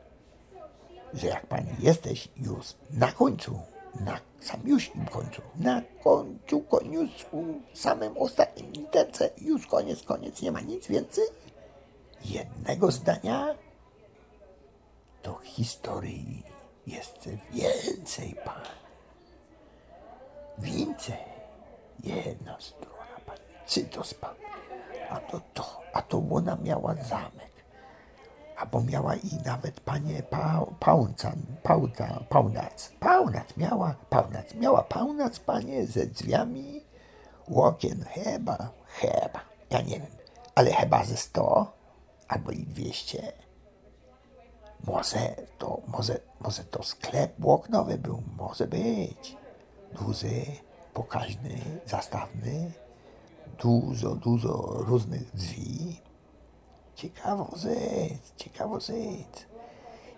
że 1.14 1.28
jak 1.28 1.46
pani 1.46 1.70
jesteś 1.80 2.28
już 2.38 2.66
na 2.90 3.12
końcu, 3.12 3.60
na 4.00 4.20
samiuśkim 4.40 5.06
końcu, 5.06 5.42
na 5.56 5.82
końcu, 6.04 6.62
koniuszku, 6.62 7.46
samym 7.74 8.18
ostatnim 8.18 8.72
literce, 8.72 9.30
już 9.38 9.68
koniec, 9.68 10.04
koniec, 10.04 10.42
nie 10.42 10.52
ma 10.52 10.62
nic 10.62 10.88
więcej, 10.88 11.26
jednego 12.26 12.92
zdania, 12.92 13.56
to 15.22 15.40
historii 15.44 16.44
jest 16.88 17.30
więcej, 17.52 18.36
pan. 18.46 18.62
Więcej. 20.58 21.31
Jedna 22.04 22.58
strona, 22.60 23.18
pan. 23.26 23.38
Cytos, 23.66 24.14
pan. 24.14 24.36
A 25.10 25.20
to 25.20 25.42
to, 25.54 25.64
a 25.94 26.02
to 26.02 26.24
ona 26.32 26.56
miała 26.56 26.96
zamek. 26.96 27.52
Albo 28.58 28.82
miała 28.82 29.16
i 29.16 29.36
nawet 29.46 29.80
panie 29.80 30.24
pa, 30.24 30.66
Pauncan, 30.80 31.42
Pauta, 31.64 32.24
Paunac. 32.30 32.92
Paunac 33.00 33.58
miała, 33.58 33.96
Paunac. 34.10 34.54
Miała 34.56 34.84
Paunac, 34.84 35.40
panie, 35.40 35.86
ze 35.86 36.06
drzwiami, 36.06 36.82
łokien, 37.50 38.06
chyba, 38.14 38.70
chyba, 38.88 39.40
ja 39.70 39.82
nie 39.82 40.00
wiem, 40.00 40.16
ale 40.56 40.72
chyba 40.72 41.06
ze 41.06 41.18
100 41.18 41.74
albo 42.28 42.52
i 42.52 42.64
200. 42.64 43.34
Może 44.84 45.36
to, 45.58 45.82
może, 45.88 46.20
może 46.40 46.64
to 46.64 46.84
sklep 46.84 47.46
łoknowy 47.46 47.98
był, 47.98 48.24
może 48.38 48.68
być. 48.68 49.38
Duży, 49.92 50.46
pokaźny, 50.94 51.58
zastawny, 51.86 52.72
dużo, 53.60 54.16
dużo 54.16 54.76
różnych 54.88 55.36
drzwi. 55.36 56.02
Ciekawo 56.96 57.50
rzecz, 57.56 58.36
ciekawo 58.36 58.80
rzecz. 58.80 59.48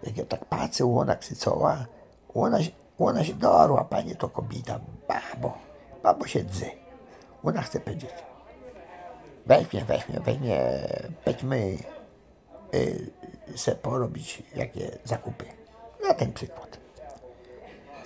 Jak 0.03 0.17
ja 0.17 0.25
tak 0.25 0.45
patrzę, 0.45 0.85
ona 0.97 1.15
ksycoła, 1.15 1.85
ona, 2.33 2.57
ona 2.99 3.23
się 3.23 3.33
dorła, 3.33 3.83
panie 3.83 4.15
to 4.15 4.29
kobieta, 4.29 4.79
babo, 5.07 5.57
babo 6.03 6.27
się 6.27 6.43
dzy. 6.43 6.71
Ona 7.43 7.61
chce 7.61 7.79
powiedzieć, 7.79 8.13
weźmie, 9.45 9.85
weźmie, 9.85 10.19
weźmie, 10.19 10.59
weźmy 11.25 11.77
y, 12.73 13.11
se 13.55 13.75
porobić 13.75 14.43
jakie 14.55 14.97
zakupy. 15.03 15.45
Na 16.07 16.13
ten 16.13 16.33
przykład. 16.33 16.77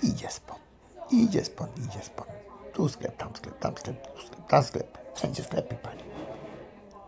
Idzie 0.03 0.29
spod, 0.29 0.59
idzie 1.11 1.45
spod, 1.45 1.79
idzie 1.79 2.01
spod. 2.03 2.27
Tu 2.77 2.89
sklep, 2.89 3.17
tam 3.17 3.33
sklep, 3.35 3.59
tam 3.59 3.73
sklep, 3.77 3.97
tu 4.13 4.21
sklep, 4.21 4.47
tam 4.47 4.63
sklep. 4.63 4.97
Wszędzie 5.13 5.43
sklepy, 5.43 5.75
panie. 5.75 6.03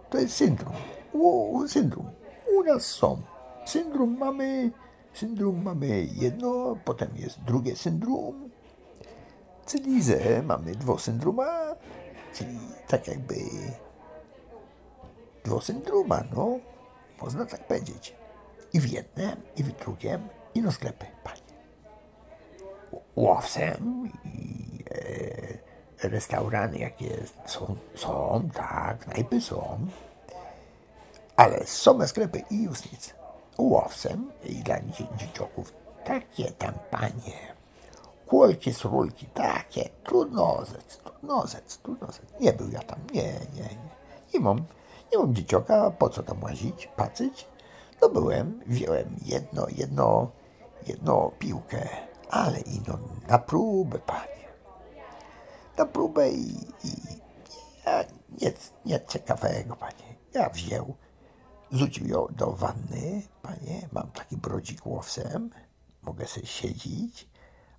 To 0.09 0.17
jest 0.17 0.35
syndrom. 0.35 0.73
U, 1.13 1.67
syndrom. 1.67 2.09
U 2.57 2.63
nas 2.63 2.85
są. 2.85 3.21
Syndrom 3.65 4.17
mamy, 4.17 4.71
syndrom 5.13 5.63
mamy 5.63 5.87
jedno, 6.03 6.75
potem 6.85 7.09
jest 7.15 7.39
drugie 7.43 7.75
syndrom. 7.75 8.49
Czyli 9.65 10.03
że 10.03 10.43
mamy 10.43 10.71
dwosyndroma, 10.71 11.75
czyli 12.33 12.59
tak 12.87 13.07
jakby 13.07 13.35
dwosyndroma, 15.43 16.23
no. 16.35 16.59
Można 17.21 17.45
tak 17.45 17.67
powiedzieć. 17.67 18.15
I 18.73 18.79
w 18.79 18.89
jednym, 18.89 19.35
i 19.57 19.63
w 19.63 19.71
drugim, 19.71 20.27
i 20.55 20.61
no 20.61 20.71
sklepy, 20.71 21.05
panie. 21.23 21.41
Łowcem 23.15 24.11
i 24.25 24.59
e, 24.91 25.38
restaurany 26.03 26.77
jakie 26.77 27.23
są, 27.45 27.75
są, 27.95 28.49
tak, 28.53 28.99
knajpy 28.99 29.41
są. 29.41 29.79
Ale 31.35 31.65
są 31.65 32.07
sklepy 32.07 32.43
i 32.49 32.63
już 32.63 32.91
nic. 32.91 33.13
Łowcem 33.57 34.31
i 34.43 34.55
dla 34.55 34.79
dzie- 34.81 35.07
dzieciaków 35.17 35.73
takie 36.05 36.51
tam, 36.51 36.73
panie. 36.91 37.37
Kulki, 38.27 38.73
srulki, 38.73 39.25
takie, 39.25 39.89
trudnozec, 40.03 40.97
trudnozec, 40.97 41.77
trudnozec. 41.77 42.21
Nie 42.39 42.53
był 42.53 42.69
ja 42.69 42.79
tam, 42.79 42.99
nie, 43.13 43.23
nie, 43.23 43.63
nie. 43.63 43.69
Nie 44.33 44.39
mam, 44.39 44.57
nie 45.11 45.17
mam 45.17 45.35
dziecioka, 45.35 45.91
po 45.91 46.09
co 46.09 46.23
tam 46.23 46.43
łazić, 46.43 46.89
patrzeć. 46.95 47.45
No 48.01 48.09
byłem, 48.09 48.61
wziąłem 48.67 49.15
jedno, 49.25 49.67
jedno, 49.75 50.27
jedno 50.87 51.31
piłkę, 51.39 51.87
ale 52.29 52.59
ino 52.59 52.97
na 53.27 53.39
próbę, 53.39 53.99
panie. 53.99 54.38
Na 55.79 55.85
próbę 55.85 56.31
i, 56.31 56.51
i 56.83 56.91
ja, 57.85 58.03
nic, 58.41 58.73
nic 58.85 59.01
ciekawego, 59.07 59.75
panie. 59.75 60.15
Ja 60.33 60.49
wziął, 60.49 60.95
rzucił 61.71 62.07
ją 62.07 62.27
do 62.31 62.51
wanny, 62.51 63.21
panie, 63.41 63.89
mam 63.91 64.11
taki 64.11 64.37
brodzik 64.37 64.85
łowcem, 64.85 65.49
mogę 66.01 66.27
sobie 66.27 66.47
siedzieć, 66.47 67.29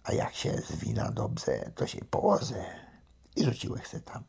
a 0.04 0.12
jak 0.12 0.34
się 0.34 0.52
zwina 0.52 1.10
dobrze, 1.10 1.70
to 1.74 1.86
się 1.86 2.04
położę. 2.04 2.64
I 3.36 3.44
rzuciłem 3.44 3.84
se 3.84 4.00
tam. 4.00 4.24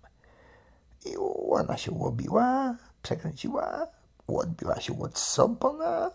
I 1.05 1.17
ona 1.49 1.77
się 1.77 1.91
łobiła, 1.91 2.75
przekręciła, 3.01 3.87
odbiła 4.27 4.81
się 4.81 5.01
od 5.01 5.17
sąpona, 5.17 6.11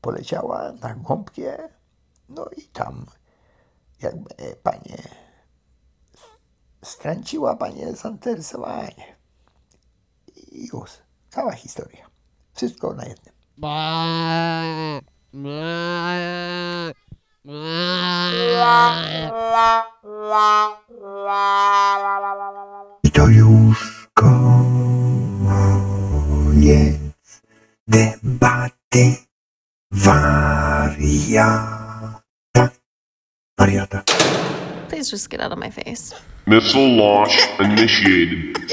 poleciała 0.00 0.72
na 0.72 0.94
gąbkę 0.94 1.68
No 2.28 2.46
i 2.56 2.62
tam 2.62 3.06
jakby 4.00 4.30
e, 4.36 4.56
panie 4.56 5.27
strąciła 6.84 7.56
panie 7.56 7.92
zainteresowanie. 7.92 9.16
I 10.36 10.68
już. 10.72 10.90
Cała 11.30 11.52
historia. 11.52 12.06
Wszystko 12.54 12.94
na 12.94 13.04
jednym. 13.04 13.34
I 23.02 23.10
to 23.10 23.26
już 23.26 24.08
koniec 24.14 24.58
debaty 27.88 29.16
wariata. 29.90 31.78
Wariata. 33.58 34.02
Please 34.88 35.10
just 35.10 35.28
get 35.30 35.40
out 35.40 35.52
of 35.52 35.58
my 35.58 35.70
face. 35.70 36.14
Missile 36.48 36.96
launch 36.96 37.36
initiated. 37.60 38.72